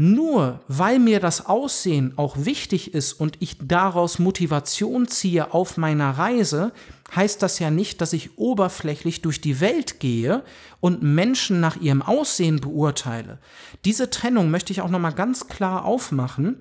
Nur 0.00 0.60
weil 0.68 1.00
mir 1.00 1.18
das 1.18 1.46
Aussehen 1.46 2.12
auch 2.14 2.36
wichtig 2.36 2.94
ist 2.94 3.14
und 3.14 3.34
ich 3.40 3.56
daraus 3.60 4.20
Motivation 4.20 5.08
ziehe 5.08 5.52
auf 5.52 5.76
meiner 5.76 6.12
Reise, 6.12 6.70
heißt 7.16 7.42
das 7.42 7.58
ja 7.58 7.72
nicht, 7.72 8.00
dass 8.00 8.12
ich 8.12 8.38
oberflächlich 8.38 9.22
durch 9.22 9.40
die 9.40 9.58
Welt 9.58 9.98
gehe 9.98 10.44
und 10.78 11.02
Menschen 11.02 11.58
nach 11.58 11.78
ihrem 11.78 12.02
Aussehen 12.02 12.60
beurteile. 12.60 13.40
Diese 13.84 14.08
Trennung 14.08 14.52
möchte 14.52 14.72
ich 14.72 14.82
auch 14.82 14.88
noch 14.88 15.00
mal 15.00 15.10
ganz 15.10 15.48
klar 15.48 15.84
aufmachen. 15.84 16.58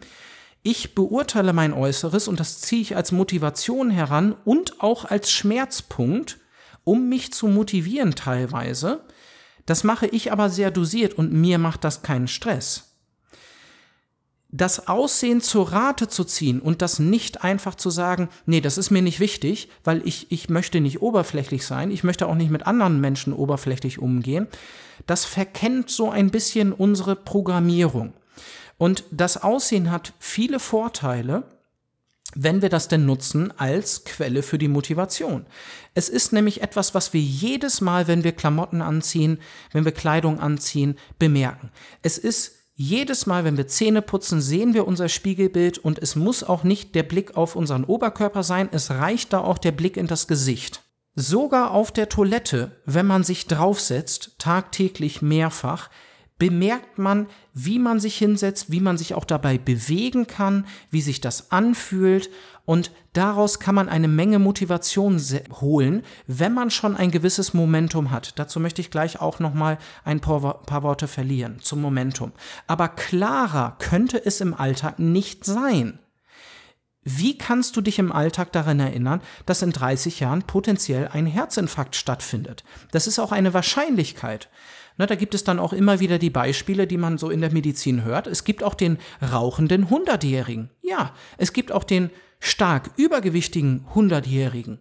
Ich 0.63 0.95
beurteile 0.95 1.53
mein 1.53 1.73
Äußeres 1.73 2.27
und 2.27 2.39
das 2.39 2.59
ziehe 2.61 2.81
ich 2.81 2.95
als 2.95 3.11
Motivation 3.11 3.91
heran 3.91 4.33
und 4.45 4.81
auch 4.81 5.05
als 5.05 5.29
Schmerzpunkt, 5.29 6.39
um 6.83 7.07
mich 7.07 7.33
zu 7.33 7.47
motivieren 7.47 8.15
teilweise. 8.15 9.01
Das 9.67 9.83
mache 9.83 10.07
ich 10.07 10.31
aber 10.31 10.49
sehr 10.49 10.71
dosiert 10.71 11.13
und 11.13 11.33
mir 11.33 11.59
macht 11.59 11.83
das 11.83 12.01
keinen 12.01 12.27
Stress. 12.27 12.86
Das 14.49 14.87
Aussehen 14.87 15.41
zur 15.41 15.73
Rate 15.73 16.07
zu 16.07 16.23
ziehen 16.23 16.61
und 16.61 16.81
das 16.81 16.99
nicht 16.99 17.43
einfach 17.43 17.75
zu 17.75 17.89
sagen, 17.89 18.29
nee, 18.45 18.61
das 18.61 18.77
ist 18.77 18.91
mir 18.91 19.01
nicht 19.01 19.19
wichtig, 19.19 19.69
weil 19.83 20.01
ich, 20.07 20.31
ich 20.31 20.49
möchte 20.49 20.79
nicht 20.79 21.01
oberflächlich 21.01 21.65
sein, 21.65 21.91
ich 21.91 22.03
möchte 22.03 22.27
auch 22.27 22.35
nicht 22.35 22.49
mit 22.49 22.65
anderen 22.65 23.01
Menschen 23.01 23.33
oberflächlich 23.33 23.99
umgehen, 23.99 24.47
das 25.05 25.25
verkennt 25.25 25.89
so 25.89 26.09
ein 26.09 26.31
bisschen 26.31 26.71
unsere 26.71 27.15
Programmierung. 27.15 28.13
Und 28.77 29.03
das 29.11 29.43
Aussehen 29.43 29.91
hat 29.91 30.13
viele 30.19 30.59
Vorteile, 30.59 31.43
wenn 32.35 32.61
wir 32.61 32.69
das 32.69 32.87
denn 32.87 33.05
nutzen 33.05 33.53
als 33.57 34.03
Quelle 34.03 34.43
für 34.43 34.57
die 34.57 34.67
Motivation. 34.67 35.45
Es 35.93 36.09
ist 36.09 36.33
nämlich 36.33 36.61
etwas, 36.61 36.93
was 36.93 37.13
wir 37.13 37.21
jedes 37.21 37.81
Mal, 37.81 38.07
wenn 38.07 38.23
wir 38.23 38.33
Klamotten 38.33 38.81
anziehen, 38.81 39.39
wenn 39.71 39.85
wir 39.85 39.93
Kleidung 39.93 40.39
anziehen, 40.39 40.97
bemerken. 41.17 41.71
Es 42.01 42.17
ist 42.17 42.56
jedes 42.79 43.25
Mal, 43.25 43.43
wenn 43.43 43.57
wir 43.57 43.67
Zähne 43.67 44.03
putzen, 44.03 44.39
sehen 44.39 44.75
wir 44.75 44.87
unser 44.87 45.09
Spiegelbild 45.09 45.79
und 45.79 45.97
es 45.97 46.15
muss 46.15 46.43
auch 46.43 46.63
nicht 46.63 46.93
der 46.93 47.01
Blick 47.01 47.35
auf 47.35 47.55
unseren 47.55 47.83
Oberkörper 47.83 48.43
sein, 48.43 48.69
es 48.71 48.91
reicht 48.91 49.33
da 49.33 49.39
auch 49.39 49.57
der 49.57 49.71
Blick 49.71 49.97
in 49.97 50.05
das 50.05 50.27
Gesicht. 50.27 50.83
Sogar 51.15 51.71
auf 51.71 51.91
der 51.91 52.07
Toilette, 52.07 52.79
wenn 52.85 53.07
man 53.07 53.23
sich 53.23 53.47
draufsetzt, 53.47 54.35
tagtäglich 54.37 55.23
mehrfach, 55.23 55.89
bemerkt 56.37 56.99
man, 56.99 57.25
wie 57.59 57.79
man 57.79 57.99
sich 57.99 58.15
hinsetzt, 58.17 58.71
wie 58.71 58.81
man 58.81 58.97
sich 58.97 59.15
auch 59.15 59.25
dabei 59.25 59.57
bewegen 59.57 60.27
kann, 60.27 60.67
wie 60.91 61.01
sich 61.01 61.21
das 61.21 61.51
anfühlt 61.51 62.29
und 62.65 62.91
daraus 63.13 63.59
kann 63.59 63.73
man 63.73 63.89
eine 63.89 64.07
Menge 64.07 64.37
Motivation 64.37 65.19
holen, 65.59 66.03
wenn 66.27 66.53
man 66.53 66.69
schon 66.69 66.95
ein 66.95 67.09
gewisses 67.09 67.55
Momentum 67.55 68.11
hat. 68.11 68.37
Dazu 68.37 68.59
möchte 68.59 68.81
ich 68.81 68.91
gleich 68.91 69.19
auch 69.21 69.39
noch 69.39 69.55
mal 69.55 69.79
ein 70.03 70.19
paar, 70.19 70.61
paar 70.61 70.83
Worte 70.83 71.07
verlieren 71.07 71.59
zum 71.61 71.81
Momentum. 71.81 72.31
Aber 72.67 72.89
klarer 72.89 73.77
könnte 73.79 74.23
es 74.23 74.39
im 74.39 74.53
Alltag 74.53 74.99
nicht 74.99 75.45
sein. 75.45 75.99
Wie 77.03 77.37
kannst 77.37 77.77
du 77.77 77.81
dich 77.81 77.99
im 77.99 78.11
Alltag 78.11 78.51
daran 78.51 78.81
erinnern, 78.81 79.21
dass 79.45 79.61
in 79.61 79.71
30 79.71 80.19
Jahren 80.19 80.43
potenziell 80.43 81.07
ein 81.07 81.25
Herzinfarkt 81.25 81.95
stattfindet? 81.95 82.65
Das 82.91 83.07
ist 83.07 83.17
auch 83.17 83.31
eine 83.31 83.53
Wahrscheinlichkeit. 83.53 84.49
Na, 84.97 85.05
da 85.05 85.15
gibt 85.15 85.35
es 85.35 85.43
dann 85.43 85.59
auch 85.59 85.73
immer 85.73 85.99
wieder 85.99 86.17
die 86.17 86.31
Beispiele, 86.31 86.87
die 86.87 86.97
man 86.97 87.17
so 87.17 87.29
in 87.29 87.41
der 87.41 87.53
Medizin 87.53 88.03
hört. 88.03 88.27
Es 88.27 88.43
gibt 88.43 88.63
auch 88.63 88.73
den 88.73 88.97
rauchenden 89.21 89.89
Hundertjährigen. 89.89 90.71
Ja, 90.81 91.13
es 91.37 91.53
gibt 91.53 91.71
auch 91.71 91.83
den 91.83 92.09
stark 92.39 92.91
übergewichtigen 92.97 93.85
Hundertjährigen. 93.93 94.79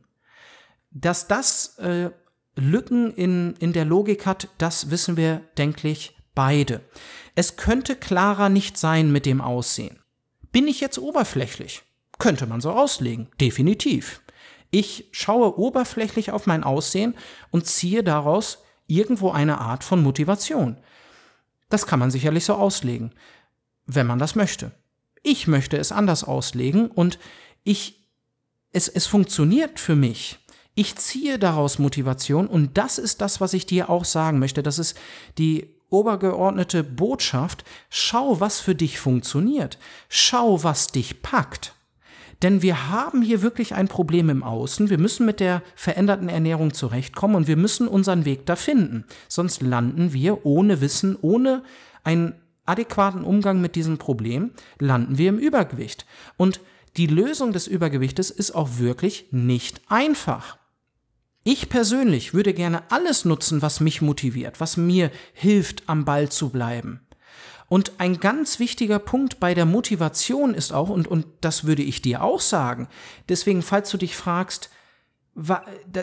Dass 0.90 1.28
das 1.28 1.78
äh, 1.78 2.10
Lücken 2.56 3.12
in, 3.12 3.54
in 3.58 3.74
der 3.74 3.84
Logik 3.84 4.24
hat, 4.24 4.48
das 4.56 4.90
wissen 4.90 5.18
wir, 5.18 5.42
denke 5.58 5.88
ich, 5.88 6.16
beide. 6.34 6.80
Es 7.34 7.56
könnte 7.56 7.96
klarer 7.96 8.48
nicht 8.48 8.78
sein 8.78 9.12
mit 9.12 9.26
dem 9.26 9.42
Aussehen. 9.42 9.98
Bin 10.52 10.66
ich 10.66 10.80
jetzt 10.80 10.98
oberflächlich? 10.98 11.82
Könnte 12.18 12.46
man 12.46 12.62
so 12.62 12.70
auslegen, 12.70 13.28
definitiv. 13.38 14.22
Ich 14.70 15.08
schaue 15.12 15.58
oberflächlich 15.58 16.30
auf 16.30 16.46
mein 16.46 16.64
Aussehen 16.64 17.14
und 17.50 17.66
ziehe 17.66 18.02
daraus 18.02 18.62
irgendwo 18.86 19.30
eine 19.30 19.58
Art 19.58 19.84
von 19.84 20.02
Motivation. 20.02 20.76
Das 21.68 21.86
kann 21.86 21.98
man 21.98 22.10
sicherlich 22.10 22.44
so 22.44 22.54
auslegen, 22.54 23.12
wenn 23.86 24.06
man 24.06 24.18
das 24.18 24.34
möchte. 24.34 24.70
Ich 25.22 25.46
möchte 25.46 25.76
es 25.76 25.92
anders 25.92 26.24
auslegen 26.24 26.88
und 26.88 27.18
ich, 27.64 28.06
es, 28.72 28.88
es 28.88 29.06
funktioniert 29.06 29.80
für 29.80 29.96
mich. 29.96 30.38
Ich 30.74 30.96
ziehe 30.96 31.38
daraus 31.38 31.78
Motivation 31.78 32.46
und 32.46 32.76
das 32.76 32.98
ist 32.98 33.20
das, 33.20 33.40
was 33.40 33.54
ich 33.54 33.66
dir 33.66 33.90
auch 33.90 34.04
sagen 34.04 34.38
möchte. 34.38 34.62
Das 34.62 34.78
ist 34.78 34.96
die 35.38 35.74
obergeordnete 35.88 36.84
Botschaft. 36.84 37.64
Schau, 37.88 38.40
was 38.40 38.60
für 38.60 38.74
dich 38.74 38.98
funktioniert. 38.98 39.78
Schau, 40.08 40.62
was 40.62 40.88
dich 40.88 41.22
packt. 41.22 41.75
Denn 42.42 42.62
wir 42.62 42.90
haben 42.90 43.22
hier 43.22 43.42
wirklich 43.42 43.74
ein 43.74 43.88
Problem 43.88 44.28
im 44.28 44.42
Außen. 44.42 44.90
Wir 44.90 44.98
müssen 44.98 45.24
mit 45.24 45.40
der 45.40 45.62
veränderten 45.74 46.28
Ernährung 46.28 46.74
zurechtkommen 46.74 47.34
und 47.34 47.46
wir 47.46 47.56
müssen 47.56 47.88
unseren 47.88 48.24
Weg 48.24 48.46
da 48.46 48.56
finden. 48.56 49.04
Sonst 49.28 49.62
landen 49.62 50.12
wir 50.12 50.44
ohne 50.44 50.80
Wissen, 50.80 51.16
ohne 51.20 51.62
einen 52.04 52.34
adäquaten 52.66 53.24
Umgang 53.24 53.60
mit 53.60 53.76
diesem 53.76 53.98
Problem, 53.98 54.50
landen 54.78 55.18
wir 55.18 55.28
im 55.28 55.38
Übergewicht. 55.38 56.04
Und 56.36 56.60
die 56.96 57.06
Lösung 57.06 57.52
des 57.52 57.66
Übergewichtes 57.66 58.30
ist 58.30 58.52
auch 58.52 58.78
wirklich 58.78 59.26
nicht 59.30 59.80
einfach. 59.88 60.58
Ich 61.44 61.68
persönlich 61.68 62.34
würde 62.34 62.52
gerne 62.54 62.90
alles 62.90 63.24
nutzen, 63.24 63.62
was 63.62 63.80
mich 63.80 64.02
motiviert, 64.02 64.60
was 64.60 64.76
mir 64.76 65.12
hilft, 65.32 65.88
am 65.88 66.04
Ball 66.04 66.28
zu 66.28 66.48
bleiben. 66.48 67.05
Und 67.68 67.92
ein 67.98 68.20
ganz 68.20 68.58
wichtiger 68.58 68.98
Punkt 68.98 69.40
bei 69.40 69.54
der 69.54 69.66
Motivation 69.66 70.54
ist 70.54 70.72
auch, 70.72 70.88
und, 70.88 71.08
und 71.08 71.26
das 71.40 71.64
würde 71.64 71.82
ich 71.82 72.00
dir 72.02 72.22
auch 72.22 72.40
sagen, 72.40 72.88
deswegen, 73.28 73.62
falls 73.62 73.90
du 73.90 73.96
dich 73.96 74.16
fragst, 74.16 74.70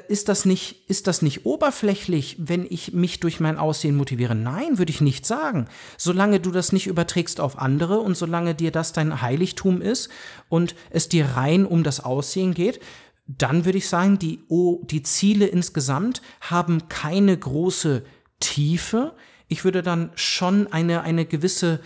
ist 0.09 0.29
das 0.29 0.45
nicht, 0.45 0.87
ist 0.89 1.07
das 1.07 1.23
nicht 1.23 1.45
oberflächlich, 1.45 2.35
wenn 2.39 2.67
ich 2.69 2.93
mich 2.93 3.19
durch 3.19 3.39
mein 3.39 3.57
Aussehen 3.57 3.95
motiviere? 3.95 4.35
Nein, 4.35 4.77
würde 4.77 4.91
ich 4.91 5.01
nicht 5.01 5.25
sagen. 5.25 5.67
Solange 5.97 6.39
du 6.39 6.51
das 6.51 6.71
nicht 6.71 6.85
überträgst 6.85 7.39
auf 7.39 7.57
andere 7.57 7.99
und 7.99 8.15
solange 8.15 8.53
dir 8.53 8.71
das 8.71 8.93
dein 8.93 9.23
Heiligtum 9.23 9.81
ist 9.81 10.09
und 10.49 10.75
es 10.91 11.09
dir 11.09 11.25
rein 11.35 11.65
um 11.65 11.83
das 11.83 11.99
Aussehen 11.99 12.53
geht, 12.53 12.79
dann 13.25 13.65
würde 13.65 13.79
ich 13.79 13.89
sagen, 13.89 14.19
die, 14.19 14.43
oh, 14.49 14.81
die 14.83 15.01
Ziele 15.01 15.47
insgesamt 15.47 16.21
haben 16.41 16.87
keine 16.87 17.35
große 17.35 18.03
Tiefe, 18.39 19.15
ich 19.47 19.63
würde 19.63 19.83
dann 19.83 20.11
schon 20.15 20.71
eine, 20.71 21.01
eine 21.01 21.25
gewisse 21.25 21.79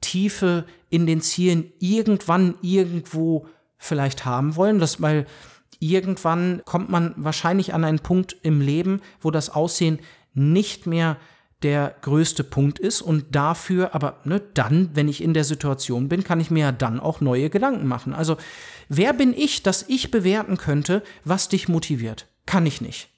Tiefe 0.00 0.64
in 0.88 1.06
den 1.06 1.20
Zielen 1.20 1.72
irgendwann 1.78 2.54
irgendwo 2.62 3.46
vielleicht 3.78 4.24
haben 4.24 4.56
wollen, 4.56 4.78
das, 4.78 5.00
weil 5.00 5.26
irgendwann 5.78 6.62
kommt 6.64 6.90
man 6.90 7.14
wahrscheinlich 7.16 7.74
an 7.74 7.84
einen 7.84 7.98
Punkt 7.98 8.36
im 8.42 8.60
Leben, 8.60 9.00
wo 9.20 9.30
das 9.30 9.50
Aussehen 9.50 9.98
nicht 10.34 10.86
mehr 10.86 11.16
der 11.62 11.94
größte 12.00 12.44
Punkt 12.44 12.78
ist 12.78 13.02
und 13.02 13.34
dafür, 13.34 13.94
aber 13.94 14.20
ne, 14.24 14.40
dann, 14.54 14.90
wenn 14.94 15.08
ich 15.08 15.22
in 15.22 15.34
der 15.34 15.44
Situation 15.44 16.08
bin, 16.08 16.24
kann 16.24 16.40
ich 16.40 16.50
mir 16.50 16.60
ja 16.60 16.72
dann 16.72 17.00
auch 17.00 17.20
neue 17.20 17.50
Gedanken 17.50 17.86
machen. 17.86 18.14
Also, 18.14 18.38
wer 18.88 19.12
bin 19.12 19.34
ich, 19.34 19.62
dass 19.62 19.84
ich 19.88 20.10
bewerten 20.10 20.56
könnte, 20.56 21.02
was 21.24 21.48
dich 21.48 21.68
motiviert? 21.68 22.28
Kann 22.46 22.64
ich 22.64 22.80
nicht. 22.80 23.10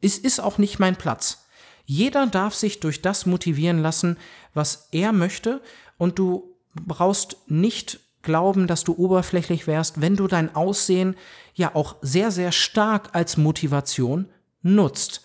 Es 0.00 0.18
ist 0.18 0.40
auch 0.40 0.58
nicht 0.58 0.78
mein 0.78 0.96
Platz. 0.96 1.45
Jeder 1.86 2.26
darf 2.26 2.54
sich 2.54 2.80
durch 2.80 3.00
das 3.00 3.26
motivieren 3.26 3.80
lassen, 3.80 4.18
was 4.52 4.88
er 4.92 5.12
möchte 5.12 5.62
und 5.98 6.18
du 6.18 6.56
brauchst 6.74 7.38
nicht 7.46 8.00
glauben, 8.22 8.66
dass 8.66 8.84
du 8.84 8.92
oberflächlich 8.94 9.66
wärst, 9.66 10.00
wenn 10.00 10.16
du 10.16 10.26
dein 10.26 10.54
Aussehen 10.54 11.16
ja 11.54 11.74
auch 11.74 11.96
sehr, 12.02 12.30
sehr 12.32 12.52
stark 12.52 13.10
als 13.14 13.36
Motivation 13.36 14.28
nutzt. 14.62 15.22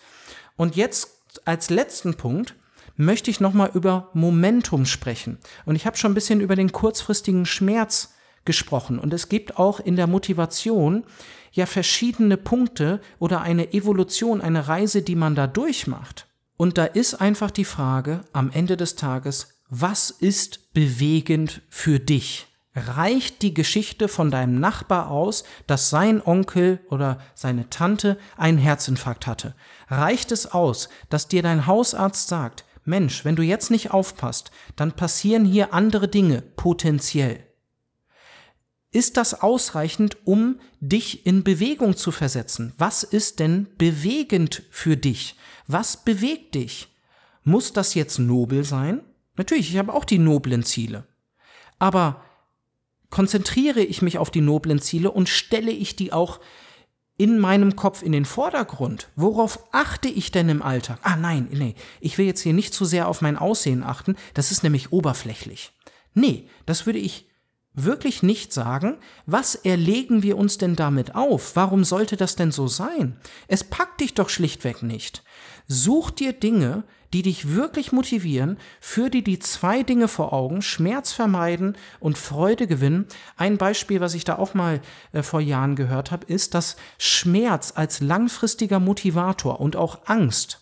Und 0.56 0.76
jetzt 0.76 1.20
als 1.44 1.68
letzten 1.68 2.14
Punkt 2.14 2.54
möchte 2.96 3.30
ich 3.30 3.40
nochmal 3.40 3.70
über 3.74 4.10
Momentum 4.14 4.86
sprechen. 4.86 5.38
Und 5.66 5.74
ich 5.74 5.84
habe 5.84 5.96
schon 5.96 6.12
ein 6.12 6.14
bisschen 6.14 6.40
über 6.40 6.54
den 6.54 6.72
kurzfristigen 6.72 7.44
Schmerz 7.44 8.14
gesprochen. 8.44 8.98
Und 8.98 9.12
es 9.12 9.28
gibt 9.28 9.58
auch 9.58 9.80
in 9.80 9.96
der 9.96 10.06
Motivation 10.06 11.04
ja 11.52 11.66
verschiedene 11.66 12.36
Punkte 12.36 13.00
oder 13.18 13.40
eine 13.40 13.72
Evolution, 13.72 14.40
eine 14.40 14.68
Reise, 14.68 15.02
die 15.02 15.16
man 15.16 15.34
da 15.34 15.46
durchmacht. 15.46 16.26
Und 16.56 16.78
da 16.78 16.84
ist 16.84 17.14
einfach 17.14 17.50
die 17.50 17.64
Frage 17.64 18.24
am 18.32 18.50
Ende 18.50 18.76
des 18.76 18.94
Tages, 18.96 19.60
was 19.68 20.10
ist 20.10 20.74
bewegend 20.74 21.62
für 21.70 21.98
dich? 21.98 22.46
Reicht 22.74 23.42
die 23.42 23.52
Geschichte 23.52 24.08
von 24.08 24.30
deinem 24.30 24.58
Nachbar 24.58 25.10
aus, 25.10 25.44
dass 25.66 25.90
sein 25.90 26.22
Onkel 26.24 26.80
oder 26.88 27.18
seine 27.34 27.68
Tante 27.68 28.18
einen 28.36 28.58
Herzinfarkt 28.58 29.26
hatte? 29.26 29.54
Reicht 29.88 30.32
es 30.32 30.46
aus, 30.46 30.88
dass 31.10 31.28
dir 31.28 31.42
dein 31.42 31.66
Hausarzt 31.66 32.28
sagt, 32.28 32.64
Mensch, 32.84 33.24
wenn 33.24 33.36
du 33.36 33.42
jetzt 33.42 33.70
nicht 33.70 33.90
aufpasst, 33.90 34.50
dann 34.74 34.92
passieren 34.92 35.44
hier 35.44 35.72
andere 35.74 36.08
Dinge 36.08 36.42
potenziell. 36.42 37.46
Ist 38.92 39.16
das 39.16 39.40
ausreichend, 39.40 40.18
um 40.24 40.60
dich 40.80 41.24
in 41.26 41.42
Bewegung 41.42 41.96
zu 41.96 42.12
versetzen? 42.12 42.74
Was 42.76 43.02
ist 43.02 43.40
denn 43.40 43.66
bewegend 43.78 44.62
für 44.70 44.98
dich? 44.98 45.36
Was 45.66 46.04
bewegt 46.04 46.54
dich? 46.54 46.88
Muss 47.42 47.72
das 47.72 47.94
jetzt 47.94 48.18
nobel 48.18 48.64
sein? 48.64 49.00
Natürlich, 49.36 49.70
ich 49.70 49.78
habe 49.78 49.94
auch 49.94 50.04
die 50.04 50.18
noblen 50.18 50.62
Ziele. 50.62 51.06
Aber 51.78 52.22
konzentriere 53.08 53.80
ich 53.80 54.02
mich 54.02 54.18
auf 54.18 54.30
die 54.30 54.42
noblen 54.42 54.78
Ziele 54.78 55.10
und 55.10 55.28
stelle 55.28 55.70
ich 55.70 55.96
die 55.96 56.12
auch 56.12 56.38
in 57.16 57.38
meinem 57.38 57.76
Kopf 57.76 58.02
in 58.02 58.12
den 58.12 58.24
Vordergrund. 58.24 59.08
Worauf 59.16 59.72
achte 59.72 60.08
ich 60.08 60.32
denn 60.32 60.48
im 60.50 60.60
Alltag? 60.60 60.98
Ah 61.02 61.16
nein, 61.16 61.48
nee, 61.50 61.74
ich 62.00 62.18
will 62.18 62.26
jetzt 62.26 62.40
hier 62.40 62.52
nicht 62.52 62.74
zu 62.74 62.84
sehr 62.84 63.08
auf 63.08 63.22
mein 63.22 63.38
Aussehen 63.38 63.82
achten, 63.82 64.16
das 64.34 64.50
ist 64.50 64.62
nämlich 64.62 64.92
oberflächlich. 64.92 65.72
Nee, 66.14 66.48
das 66.66 66.84
würde 66.84 66.98
ich 66.98 67.26
wirklich 67.74 68.22
nicht 68.22 68.52
sagen, 68.52 68.98
was 69.26 69.54
erlegen 69.54 70.22
wir 70.22 70.36
uns 70.36 70.58
denn 70.58 70.76
damit 70.76 71.14
auf? 71.14 71.56
Warum 71.56 71.84
sollte 71.84 72.16
das 72.16 72.36
denn 72.36 72.52
so 72.52 72.68
sein? 72.68 73.16
Es 73.48 73.64
packt 73.64 74.00
dich 74.00 74.14
doch 74.14 74.28
schlichtweg 74.28 74.82
nicht. 74.82 75.22
Such 75.68 76.10
dir 76.10 76.32
Dinge, 76.32 76.84
die 77.12 77.22
dich 77.22 77.54
wirklich 77.54 77.92
motivieren, 77.92 78.58
für 78.80 79.10
die 79.10 79.22
die 79.22 79.38
zwei 79.38 79.82
Dinge 79.82 80.08
vor 80.08 80.32
Augen, 80.32 80.62
Schmerz 80.62 81.12
vermeiden 81.12 81.76
und 82.00 82.16
Freude 82.18 82.66
gewinnen. 82.66 83.06
Ein 83.36 83.58
Beispiel, 83.58 84.00
was 84.00 84.14
ich 84.14 84.24
da 84.24 84.38
auch 84.38 84.54
mal 84.54 84.80
äh, 85.12 85.22
vor 85.22 85.40
Jahren 85.40 85.76
gehört 85.76 86.10
habe, 86.10 86.26
ist, 86.26 86.54
dass 86.54 86.76
Schmerz 86.98 87.72
als 87.76 88.00
langfristiger 88.00 88.80
Motivator 88.80 89.60
und 89.60 89.76
auch 89.76 90.06
Angst 90.06 90.60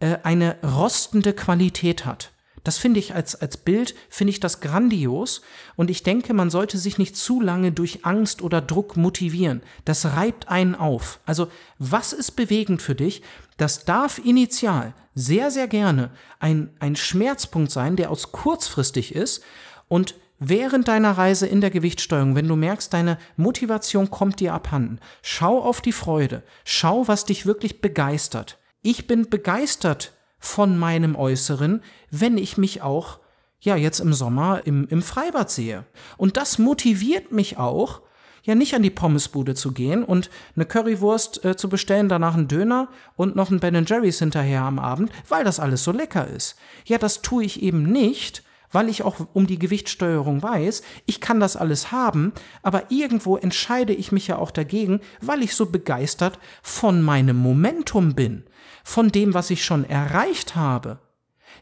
äh, 0.00 0.18
eine 0.22 0.56
rostende 0.62 1.34
Qualität 1.34 2.06
hat. 2.06 2.32
Das 2.64 2.78
finde 2.78 3.00
ich 3.00 3.14
als, 3.14 3.34
als 3.34 3.56
Bild, 3.56 3.94
finde 4.08 4.30
ich 4.30 4.40
das 4.40 4.60
grandios 4.60 5.42
und 5.74 5.90
ich 5.90 6.02
denke, 6.02 6.32
man 6.32 6.50
sollte 6.50 6.78
sich 6.78 6.98
nicht 6.98 7.16
zu 7.16 7.40
lange 7.40 7.72
durch 7.72 8.04
Angst 8.04 8.42
oder 8.42 8.60
Druck 8.60 8.96
motivieren. 8.96 9.62
Das 9.84 10.04
reibt 10.04 10.48
einen 10.48 10.74
auf. 10.74 11.20
Also 11.26 11.48
was 11.78 12.12
ist 12.12 12.32
bewegend 12.32 12.80
für 12.80 12.94
dich? 12.94 13.22
Das 13.56 13.84
darf 13.84 14.18
initial 14.18 14.94
sehr, 15.14 15.50
sehr 15.50 15.68
gerne 15.68 16.10
ein, 16.38 16.70
ein 16.78 16.96
Schmerzpunkt 16.96 17.70
sein, 17.70 17.96
der 17.96 18.10
aus 18.10 18.32
kurzfristig 18.32 19.14
ist 19.14 19.42
und 19.88 20.14
während 20.38 20.88
deiner 20.88 21.12
Reise 21.12 21.46
in 21.46 21.60
der 21.60 21.70
Gewichtssteuerung, 21.70 22.34
wenn 22.34 22.48
du 22.48 22.56
merkst, 22.56 22.92
deine 22.92 23.18
Motivation 23.36 24.10
kommt 24.10 24.40
dir 24.40 24.54
abhanden, 24.54 25.00
schau 25.22 25.60
auf 25.60 25.80
die 25.80 25.92
Freude, 25.92 26.42
schau, 26.64 27.06
was 27.08 27.24
dich 27.24 27.46
wirklich 27.46 27.80
begeistert. 27.80 28.58
Ich 28.82 29.06
bin 29.06 29.28
begeistert 29.30 30.12
von 30.42 30.76
meinem 30.76 31.14
Äußeren, 31.14 31.82
wenn 32.10 32.36
ich 32.36 32.58
mich 32.58 32.82
auch, 32.82 33.20
ja, 33.60 33.76
jetzt 33.76 34.00
im 34.00 34.12
Sommer 34.12 34.62
im, 34.64 34.88
im 34.88 35.00
Freibad 35.00 35.50
sehe. 35.50 35.84
Und 36.16 36.36
das 36.36 36.58
motiviert 36.58 37.30
mich 37.30 37.58
auch, 37.58 38.02
ja 38.42 38.56
nicht 38.56 38.74
an 38.74 38.82
die 38.82 38.90
Pommesbude 38.90 39.54
zu 39.54 39.70
gehen 39.70 40.02
und 40.02 40.30
eine 40.56 40.66
Currywurst 40.66 41.44
äh, 41.44 41.56
zu 41.56 41.68
bestellen, 41.68 42.08
danach 42.08 42.34
einen 42.34 42.48
Döner 42.48 42.88
und 43.14 43.36
noch 43.36 43.50
einen 43.50 43.60
Ben 43.60 43.84
Jerry's 43.86 44.18
hinterher 44.18 44.62
am 44.62 44.80
Abend, 44.80 45.12
weil 45.28 45.44
das 45.44 45.60
alles 45.60 45.84
so 45.84 45.92
lecker 45.92 46.26
ist. 46.26 46.56
Ja, 46.86 46.98
das 46.98 47.22
tue 47.22 47.44
ich 47.44 47.62
eben 47.62 47.84
nicht, 47.84 48.42
weil 48.72 48.88
ich 48.88 49.04
auch 49.04 49.28
um 49.32 49.46
die 49.46 49.60
Gewichtssteuerung 49.60 50.42
weiß, 50.42 50.82
ich 51.06 51.20
kann 51.20 51.38
das 51.38 51.56
alles 51.56 51.92
haben, 51.92 52.32
aber 52.64 52.90
irgendwo 52.90 53.36
entscheide 53.36 53.92
ich 53.92 54.10
mich 54.10 54.26
ja 54.26 54.38
auch 54.38 54.50
dagegen, 54.50 55.00
weil 55.20 55.44
ich 55.44 55.54
so 55.54 55.66
begeistert 55.66 56.40
von 56.62 57.00
meinem 57.00 57.36
Momentum 57.36 58.16
bin 58.16 58.42
von 58.84 59.10
dem, 59.10 59.34
was 59.34 59.50
ich 59.50 59.64
schon 59.64 59.84
erreicht 59.84 60.56
habe. 60.56 60.98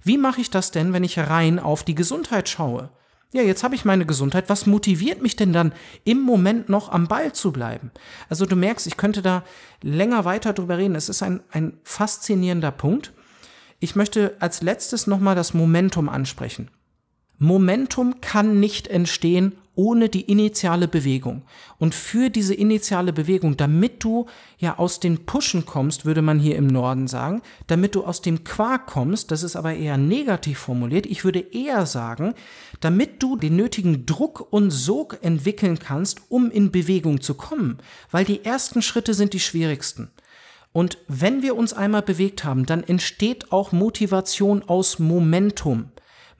Wie 0.03 0.19
mache 0.19 0.41
ich 0.41 0.51
das 0.51 0.71
denn, 0.71 0.93
wenn 0.93 1.05
ich 1.05 1.19
rein 1.19 1.59
auf 1.59 1.83
die 1.83 1.95
Gesundheit 1.95 2.49
schaue? 2.49 2.91
Ja, 3.33 3.43
jetzt 3.43 3.63
habe 3.63 3.77
ich 3.77 3.85
meine 3.85 4.07
Gesundheit. 4.07 4.49
Was 4.49 4.67
motiviert 4.67 5.23
mich 5.23 5.37
denn 5.37 5.53
dann 5.53 5.73
im 6.05 6.21
Moment 6.21 6.69
noch 6.69 6.91
am 6.91 7.07
Ball 7.07 7.33
zu 7.33 7.53
bleiben? 7.53 7.93
Also 8.29 8.45
du 8.45 8.57
merkst, 8.57 8.89
ich 8.89 8.97
könnte 8.97 9.23
da 9.23 9.45
länger 9.83 10.25
weiter 10.25 10.53
drüber 10.53 10.79
reden. 10.79 10.97
Es 10.97 11.09
ist 11.09 11.23
ein, 11.23 11.41
ein 11.51 11.79
faszinierender 11.85 12.73
Punkt. 12.73 13.13
Ich 13.79 13.95
möchte 13.95 14.37
als 14.41 14.63
letztes 14.63 15.07
nochmal 15.07 15.37
das 15.37 15.55
Momentum 15.55 16.09
ansprechen. 16.09 16.71
Momentum 17.39 18.21
kann 18.21 18.59
nicht 18.59 18.89
entstehen 18.89 19.57
ohne 19.81 20.11
die 20.11 20.31
initiale 20.31 20.89
Bewegung. 20.89 21.41
Und 21.79 21.95
für 21.95 22.29
diese 22.29 22.53
initiale 22.53 23.15
Bewegung, 23.15 23.57
damit 23.57 24.05
du 24.05 24.27
ja 24.59 24.79
aus 24.79 25.01
den 25.01 25.25
Pushen 25.25 25.65
kommst, 25.65 26.05
würde 26.05 26.21
man 26.21 26.39
hier 26.39 26.57
im 26.57 26.67
Norden 26.67 27.09
sagen, 27.09 27.41
damit 27.67 27.95
du 27.95 28.05
aus 28.05 28.21
dem 28.21 28.45
Quark 28.45 28.87
kommst, 28.87 29.31
das 29.31 29.43
ist 29.43 29.57
aber 29.57 29.73
eher 29.73 29.97
negativ 29.97 30.59
formuliert, 30.59 31.07
ich 31.07 31.25
würde 31.25 31.41
eher 31.41 31.87
sagen, 31.87 32.35
damit 32.81 33.23
du 33.23 33.39
den 33.39 33.57
nötigen 33.57 34.05
Druck 34.05 34.53
und 34.53 34.71
Sog 34.71 35.17
entwickeln 35.23 35.79
kannst, 35.79 36.21
um 36.29 36.51
in 36.51 36.71
Bewegung 36.71 37.23
zu 37.23 37.33
kommen. 37.33 37.79
Weil 38.11 38.27
die 38.27 38.45
ersten 38.45 38.83
Schritte 38.83 39.15
sind 39.15 39.33
die 39.33 39.41
schwierigsten. 39.41 40.11
Und 40.73 40.99
wenn 41.09 41.41
wir 41.41 41.57
uns 41.57 41.73
einmal 41.73 42.03
bewegt 42.03 42.45
haben, 42.45 42.67
dann 42.67 42.85
entsteht 42.85 43.51
auch 43.51 43.73
Motivation 43.73 44.63
aus 44.63 44.99
Momentum. 44.99 45.87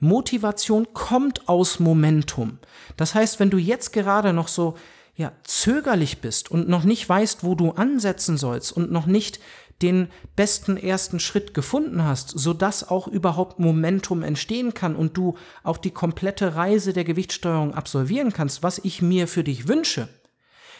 Motivation 0.01 0.87
kommt 0.93 1.47
aus 1.47 1.79
Momentum. 1.79 2.59
Das 2.97 3.15
heißt, 3.15 3.39
wenn 3.39 3.49
du 3.49 3.57
jetzt 3.57 3.93
gerade 3.93 4.33
noch 4.33 4.49
so 4.49 4.75
ja, 5.15 5.31
zögerlich 5.43 6.19
bist 6.19 6.49
und 6.49 6.67
noch 6.67 6.83
nicht 6.83 7.07
weißt, 7.07 7.43
wo 7.43 7.55
du 7.55 7.71
ansetzen 7.71 8.37
sollst 8.37 8.71
und 8.71 8.91
noch 8.91 9.05
nicht 9.05 9.39
den 9.81 10.09
besten 10.35 10.77
ersten 10.77 11.19
Schritt 11.19 11.53
gefunden 11.53 12.03
hast, 12.03 12.29
sodass 12.29 12.89
auch 12.89 13.07
überhaupt 13.07 13.59
Momentum 13.59 14.23
entstehen 14.23 14.73
kann 14.73 14.95
und 14.95 15.17
du 15.17 15.35
auch 15.63 15.77
die 15.77 15.91
komplette 15.91 16.55
Reise 16.55 16.93
der 16.93 17.03
Gewichtssteuerung 17.03 17.73
absolvieren 17.73 18.33
kannst, 18.33 18.63
was 18.63 18.79
ich 18.79 19.01
mir 19.01 19.27
für 19.27 19.43
dich 19.43 19.67
wünsche, 19.67 20.07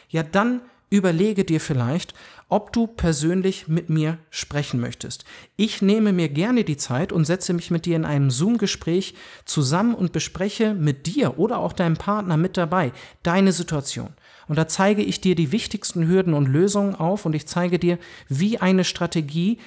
ja, 0.09 0.23
dann 0.23 0.61
überlege 0.91 1.43
dir 1.43 1.59
vielleicht, 1.59 2.13
ob 2.49 2.73
du 2.73 2.85
persönlich 2.85 3.67
mit 3.67 3.89
mir 3.89 4.19
sprechen 4.29 4.79
möchtest. 4.79 5.23
Ich 5.55 5.81
nehme 5.81 6.11
mir 6.11 6.29
gerne 6.29 6.63
die 6.63 6.77
Zeit 6.77 7.11
und 7.13 7.25
setze 7.25 7.53
mich 7.53 7.71
mit 7.71 7.85
dir 7.85 7.95
in 7.95 8.05
einem 8.05 8.29
Zoom-Gespräch 8.29 9.15
zusammen 9.45 9.95
und 9.95 10.11
bespreche 10.11 10.73
mit 10.73 11.07
dir 11.07 11.39
oder 11.39 11.59
auch 11.59 11.73
deinem 11.73 11.95
Partner 11.95 12.35
mit 12.35 12.57
dabei 12.57 12.91
deine 13.23 13.53
Situation. 13.53 14.09
Und 14.47 14.57
da 14.57 14.67
zeige 14.67 15.01
ich 15.01 15.21
dir 15.21 15.33
die 15.33 15.53
wichtigsten 15.53 16.07
Hürden 16.07 16.33
und 16.33 16.47
Lösungen 16.47 16.93
auf 16.93 17.25
und 17.25 17.33
ich 17.33 17.47
zeige 17.47 17.79
dir, 17.79 17.97
wie 18.27 18.57
eine 18.57 18.83
Strategie 18.83 19.59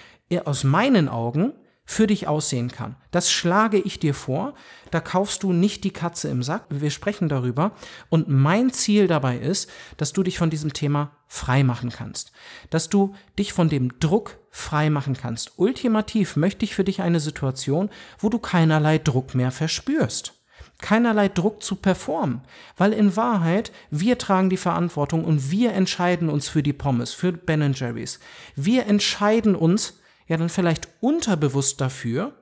aus 0.45 0.63
meinen 0.63 1.09
Augen 1.09 1.55
für 1.85 2.07
dich 2.07 2.27
aussehen 2.27 2.71
kann. 2.71 2.97
Das 3.11 3.31
schlage 3.31 3.79
ich 3.79 3.99
dir 3.99 4.15
vor. 4.15 4.55
Da 4.91 5.01
kaufst 5.01 5.43
du 5.43 5.53
nicht 5.53 5.85
die 5.85 5.93
Katze 5.93 6.29
im 6.29 6.43
Sack. 6.43 6.65
Wir 6.71 6.91
sprechen 6.91 7.29
darüber. 7.29 7.73
Und 8.09 8.29
mein 8.29 8.73
Ziel 8.73 9.07
dabei 9.07 9.37
ist, 9.37 9.71
dass 9.99 10.13
du 10.13 10.23
dich 10.23 10.39
von 10.39 10.51
diesem 10.51 10.73
Thema 10.73 11.13
frei 11.27 11.63
machen 11.63 11.91
kannst. 11.91 12.33
Dass 12.71 12.89
du 12.89 13.15
dich 13.39 13.53
von 13.53 13.69
dem 13.69 13.99
Druck 14.01 14.39
frei 14.51 14.89
machen 14.89 15.15
kannst. 15.15 15.59
Ultimativ 15.59 16.37
möchte 16.37 16.65
ich 16.65 16.75
für 16.75 16.85
dich 16.85 17.03
eine 17.03 17.21
Situation, 17.21 17.91
wo 18.19 18.31
du 18.31 18.39
keinerlei 18.39 18.99
Druck 18.99 19.35
mehr 19.35 19.51
verspürst. 19.51 20.33
Keinerlei 20.81 21.29
Druck 21.29 21.63
zu 21.63 21.77
performen. 21.77 22.43
Weil 22.77 22.95
in 22.95 23.15
Wahrheit, 23.17 23.73
wir 23.91 24.17
tragen 24.17 24.49
die 24.49 24.57
Verantwortung 24.57 25.25
und 25.25 25.51
wir 25.51 25.73
entscheiden 25.73 26.31
uns 26.31 26.49
für 26.49 26.63
die 26.63 26.73
Pommes, 26.73 27.13
für 27.13 27.33
Ben 27.33 27.75
Jerry's. 27.75 28.21
Wir 28.57 28.87
entscheiden 28.87 29.55
uns, 29.55 29.99
ja 30.27 30.37
dann 30.37 30.49
vielleicht 30.49 30.89
unterbewusst 31.01 31.81
dafür, 31.81 32.35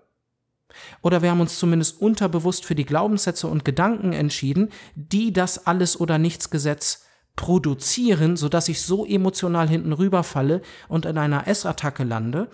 oder 1.03 1.23
wir 1.23 1.31
haben 1.31 1.41
uns 1.41 1.59
zumindest 1.59 2.01
unterbewusst 2.01 2.65
für 2.65 2.75
die 2.75 2.87
Glaubenssätze 2.87 3.47
und 3.47 3.65
Gedanken 3.65 4.13
entschieden, 4.13 4.71
die 4.95 5.33
das 5.33 5.67
alles 5.67 6.01
oder 6.01 6.19
nichts 6.19 6.51
Gesetz 6.51 7.05
produzieren, 7.37 8.37
sodass 8.37 8.69
ich 8.69 8.83
so 8.83 9.07
emotional 9.07 9.69
hinten 9.69 9.93
rüberfalle 9.93 10.63
und 10.89 11.07
in 11.07 11.19
einer 11.19 11.47
Essattacke 11.47 12.05
lande. 12.05 12.49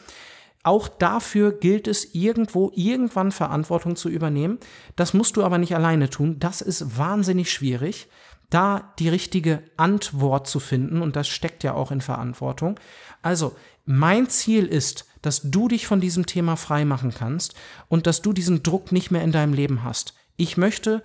Auch 0.63 0.89
dafür 0.89 1.53
gilt 1.53 1.89
es 1.89 2.15
irgendwo 2.15 2.71
irgendwann 2.75 3.33
Verantwortung 3.33 3.97
zu 3.97 4.09
übernehmen. 4.09 4.59
Das 4.97 5.15
musst 5.15 5.37
du 5.37 5.45
aber 5.45 5.59
nicht 5.59 5.75
alleine 5.75 6.11
tun. 6.11 6.39
Das 6.39 6.61
ist 6.61 6.99
wahnsinnig 6.99 7.51
schwierig, 7.51 8.09
da 8.51 8.93
die 8.99 9.09
richtige 9.09 9.63
Antwort 9.77 10.47
zu 10.47 10.61
finden 10.61 11.03
und 11.03 11.17
das 11.17 11.29
steckt 11.29 11.65
ja 11.65 11.75
auch 11.75 11.91
in 11.91 12.01
Verantwortung. 12.01 12.79
Also, 13.23 13.57
mein 13.85 14.29
Ziel 14.29 14.67
ist, 14.67 15.07
dass 15.23 15.51
du 15.51 15.69
dich 15.69 15.87
von 15.87 16.01
diesem 16.01 16.27
Thema 16.27 16.57
frei 16.57 16.85
machen 16.85 17.13
kannst 17.13 17.55
und 17.89 18.07
dass 18.07 18.23
du 18.23 18.33
diesen 18.33 18.63
Druck 18.63 18.93
nicht 18.93 19.11
mehr 19.11 19.23
in 19.23 19.33
deinem 19.33 19.53
Leben 19.53 19.85
hast. 19.85 20.15
Ich 20.37 20.57
möchte 20.57 21.03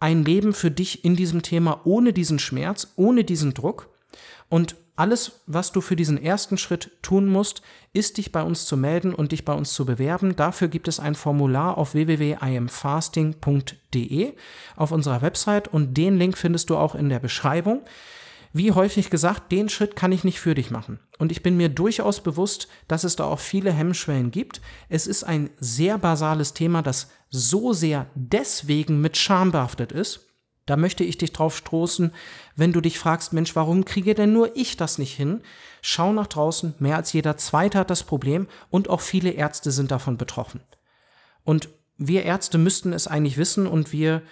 ein 0.00 0.24
Leben 0.24 0.52
für 0.52 0.70
dich 0.70 1.04
in 1.04 1.14
diesem 1.14 1.42
Thema 1.42 1.82
ohne 1.84 2.12
diesen 2.12 2.38
Schmerz, 2.38 2.92
ohne 2.96 3.24
diesen 3.24 3.54
Druck. 3.54 3.88
Und 4.48 4.76
alles, 4.96 5.40
was 5.46 5.72
du 5.72 5.80
für 5.80 5.96
diesen 5.96 6.22
ersten 6.22 6.58
Schritt 6.58 6.90
tun 7.00 7.26
musst, 7.26 7.62
ist 7.92 8.18
dich 8.18 8.32
bei 8.32 8.42
uns 8.42 8.66
zu 8.66 8.76
melden 8.76 9.14
und 9.14 9.32
dich 9.32 9.44
bei 9.44 9.54
uns 9.54 9.72
zu 9.72 9.86
bewerben. 9.86 10.36
Dafür 10.36 10.68
gibt 10.68 10.86
es 10.86 11.00
ein 11.00 11.14
Formular 11.14 11.78
auf 11.78 11.94
www.imfasting.de 11.94 14.34
auf 14.76 14.92
unserer 14.92 15.22
Website 15.22 15.68
und 15.68 15.96
den 15.96 16.18
Link 16.18 16.36
findest 16.36 16.68
du 16.68 16.76
auch 16.76 16.94
in 16.94 17.08
der 17.08 17.20
Beschreibung. 17.20 17.80
Wie 18.52 18.72
häufig 18.72 19.08
gesagt, 19.08 19.50
den 19.50 19.68
Schritt 19.68 19.96
kann 19.96 20.12
ich 20.12 20.24
nicht 20.24 20.38
für 20.38 20.54
dich 20.54 20.70
machen. 20.70 21.00
Und 21.18 21.32
ich 21.32 21.42
bin 21.42 21.56
mir 21.56 21.70
durchaus 21.70 22.22
bewusst, 22.22 22.68
dass 22.86 23.04
es 23.04 23.16
da 23.16 23.24
auch 23.24 23.38
viele 23.38 23.72
Hemmschwellen 23.72 24.30
gibt. 24.30 24.60
Es 24.90 25.06
ist 25.06 25.24
ein 25.24 25.50
sehr 25.58 25.96
basales 25.96 26.52
Thema, 26.52 26.82
das 26.82 27.10
so 27.30 27.72
sehr 27.72 28.06
deswegen 28.14 29.00
mit 29.00 29.16
Scham 29.16 29.52
behaftet 29.52 29.90
ist. 29.90 30.28
Da 30.66 30.76
möchte 30.76 31.02
ich 31.02 31.18
dich 31.18 31.32
drauf 31.32 31.56
stoßen, 31.56 32.12
wenn 32.54 32.72
du 32.72 32.80
dich 32.80 32.98
fragst, 32.98 33.32
Mensch, 33.32 33.56
warum 33.56 33.84
kriege 33.84 34.14
denn 34.14 34.32
nur 34.32 34.54
ich 34.56 34.76
das 34.76 34.98
nicht 34.98 35.14
hin? 35.14 35.42
Schau 35.80 36.12
nach 36.12 36.28
draußen, 36.28 36.74
mehr 36.78 36.96
als 36.96 37.12
jeder 37.12 37.36
Zweite 37.36 37.78
hat 37.78 37.90
das 37.90 38.04
Problem 38.04 38.46
und 38.70 38.88
auch 38.88 39.00
viele 39.00 39.30
Ärzte 39.30 39.72
sind 39.72 39.90
davon 39.90 40.18
betroffen. 40.18 40.60
Und 41.42 41.68
wir 41.96 42.22
Ärzte 42.24 42.58
müssten 42.58 42.92
es 42.92 43.08
eigentlich 43.08 43.38
wissen 43.38 43.66
und 43.66 43.92
wir 43.92 44.22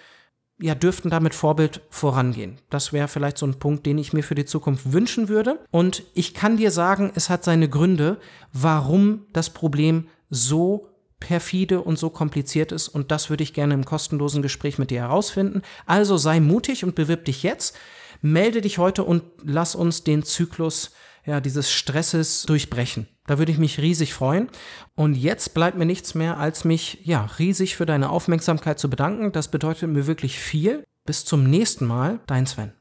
ja, 0.61 0.75
dürften 0.75 1.09
damit 1.09 1.33
Vorbild 1.33 1.81
vorangehen. 1.89 2.59
Das 2.69 2.93
wäre 2.93 3.07
vielleicht 3.07 3.37
so 3.37 3.47
ein 3.47 3.59
Punkt, 3.59 3.85
den 3.85 3.97
ich 3.97 4.13
mir 4.13 4.23
für 4.23 4.35
die 4.35 4.45
Zukunft 4.45 4.93
wünschen 4.93 5.27
würde. 5.27 5.59
Und 5.71 6.03
ich 6.13 6.33
kann 6.33 6.57
dir 6.57 6.71
sagen, 6.71 7.11
es 7.15 7.29
hat 7.29 7.43
seine 7.43 7.67
Gründe, 7.67 8.17
warum 8.53 9.25
das 9.33 9.49
Problem 9.49 10.07
so 10.29 10.87
perfide 11.19 11.81
und 11.81 11.97
so 11.97 12.09
kompliziert 12.09 12.71
ist. 12.71 12.87
Und 12.89 13.11
das 13.11 13.29
würde 13.29 13.43
ich 13.43 13.53
gerne 13.53 13.73
im 13.73 13.85
kostenlosen 13.85 14.41
Gespräch 14.41 14.77
mit 14.77 14.91
dir 14.91 15.01
herausfinden. 15.01 15.61
Also 15.85 16.17
sei 16.17 16.39
mutig 16.39 16.83
und 16.83 16.95
bewirb 16.95 17.25
dich 17.25 17.43
jetzt. 17.43 17.75
Melde 18.21 18.61
dich 18.61 18.77
heute 18.77 19.03
und 19.03 19.23
lass 19.43 19.73
uns 19.73 20.03
den 20.03 20.23
Zyklus 20.23 20.91
ja, 21.25 21.41
dieses 21.41 21.71
Stresses 21.71 22.43
durchbrechen. 22.43 23.07
Da 23.27 23.37
würde 23.37 23.51
ich 23.51 23.57
mich 23.57 23.79
riesig 23.79 24.13
freuen. 24.13 24.49
Und 24.95 25.15
jetzt 25.15 25.53
bleibt 25.53 25.77
mir 25.77 25.85
nichts 25.85 26.15
mehr, 26.15 26.37
als 26.37 26.65
mich 26.65 26.99
ja 27.03 27.25
riesig 27.39 27.75
für 27.75 27.85
deine 27.85 28.09
Aufmerksamkeit 28.09 28.79
zu 28.79 28.89
bedanken. 28.89 29.31
Das 29.31 29.49
bedeutet 29.49 29.89
mir 29.89 30.07
wirklich 30.07 30.39
viel. 30.39 30.83
Bis 31.05 31.25
zum 31.25 31.49
nächsten 31.49 31.85
Mal, 31.85 32.19
dein 32.27 32.45
Sven. 32.45 32.73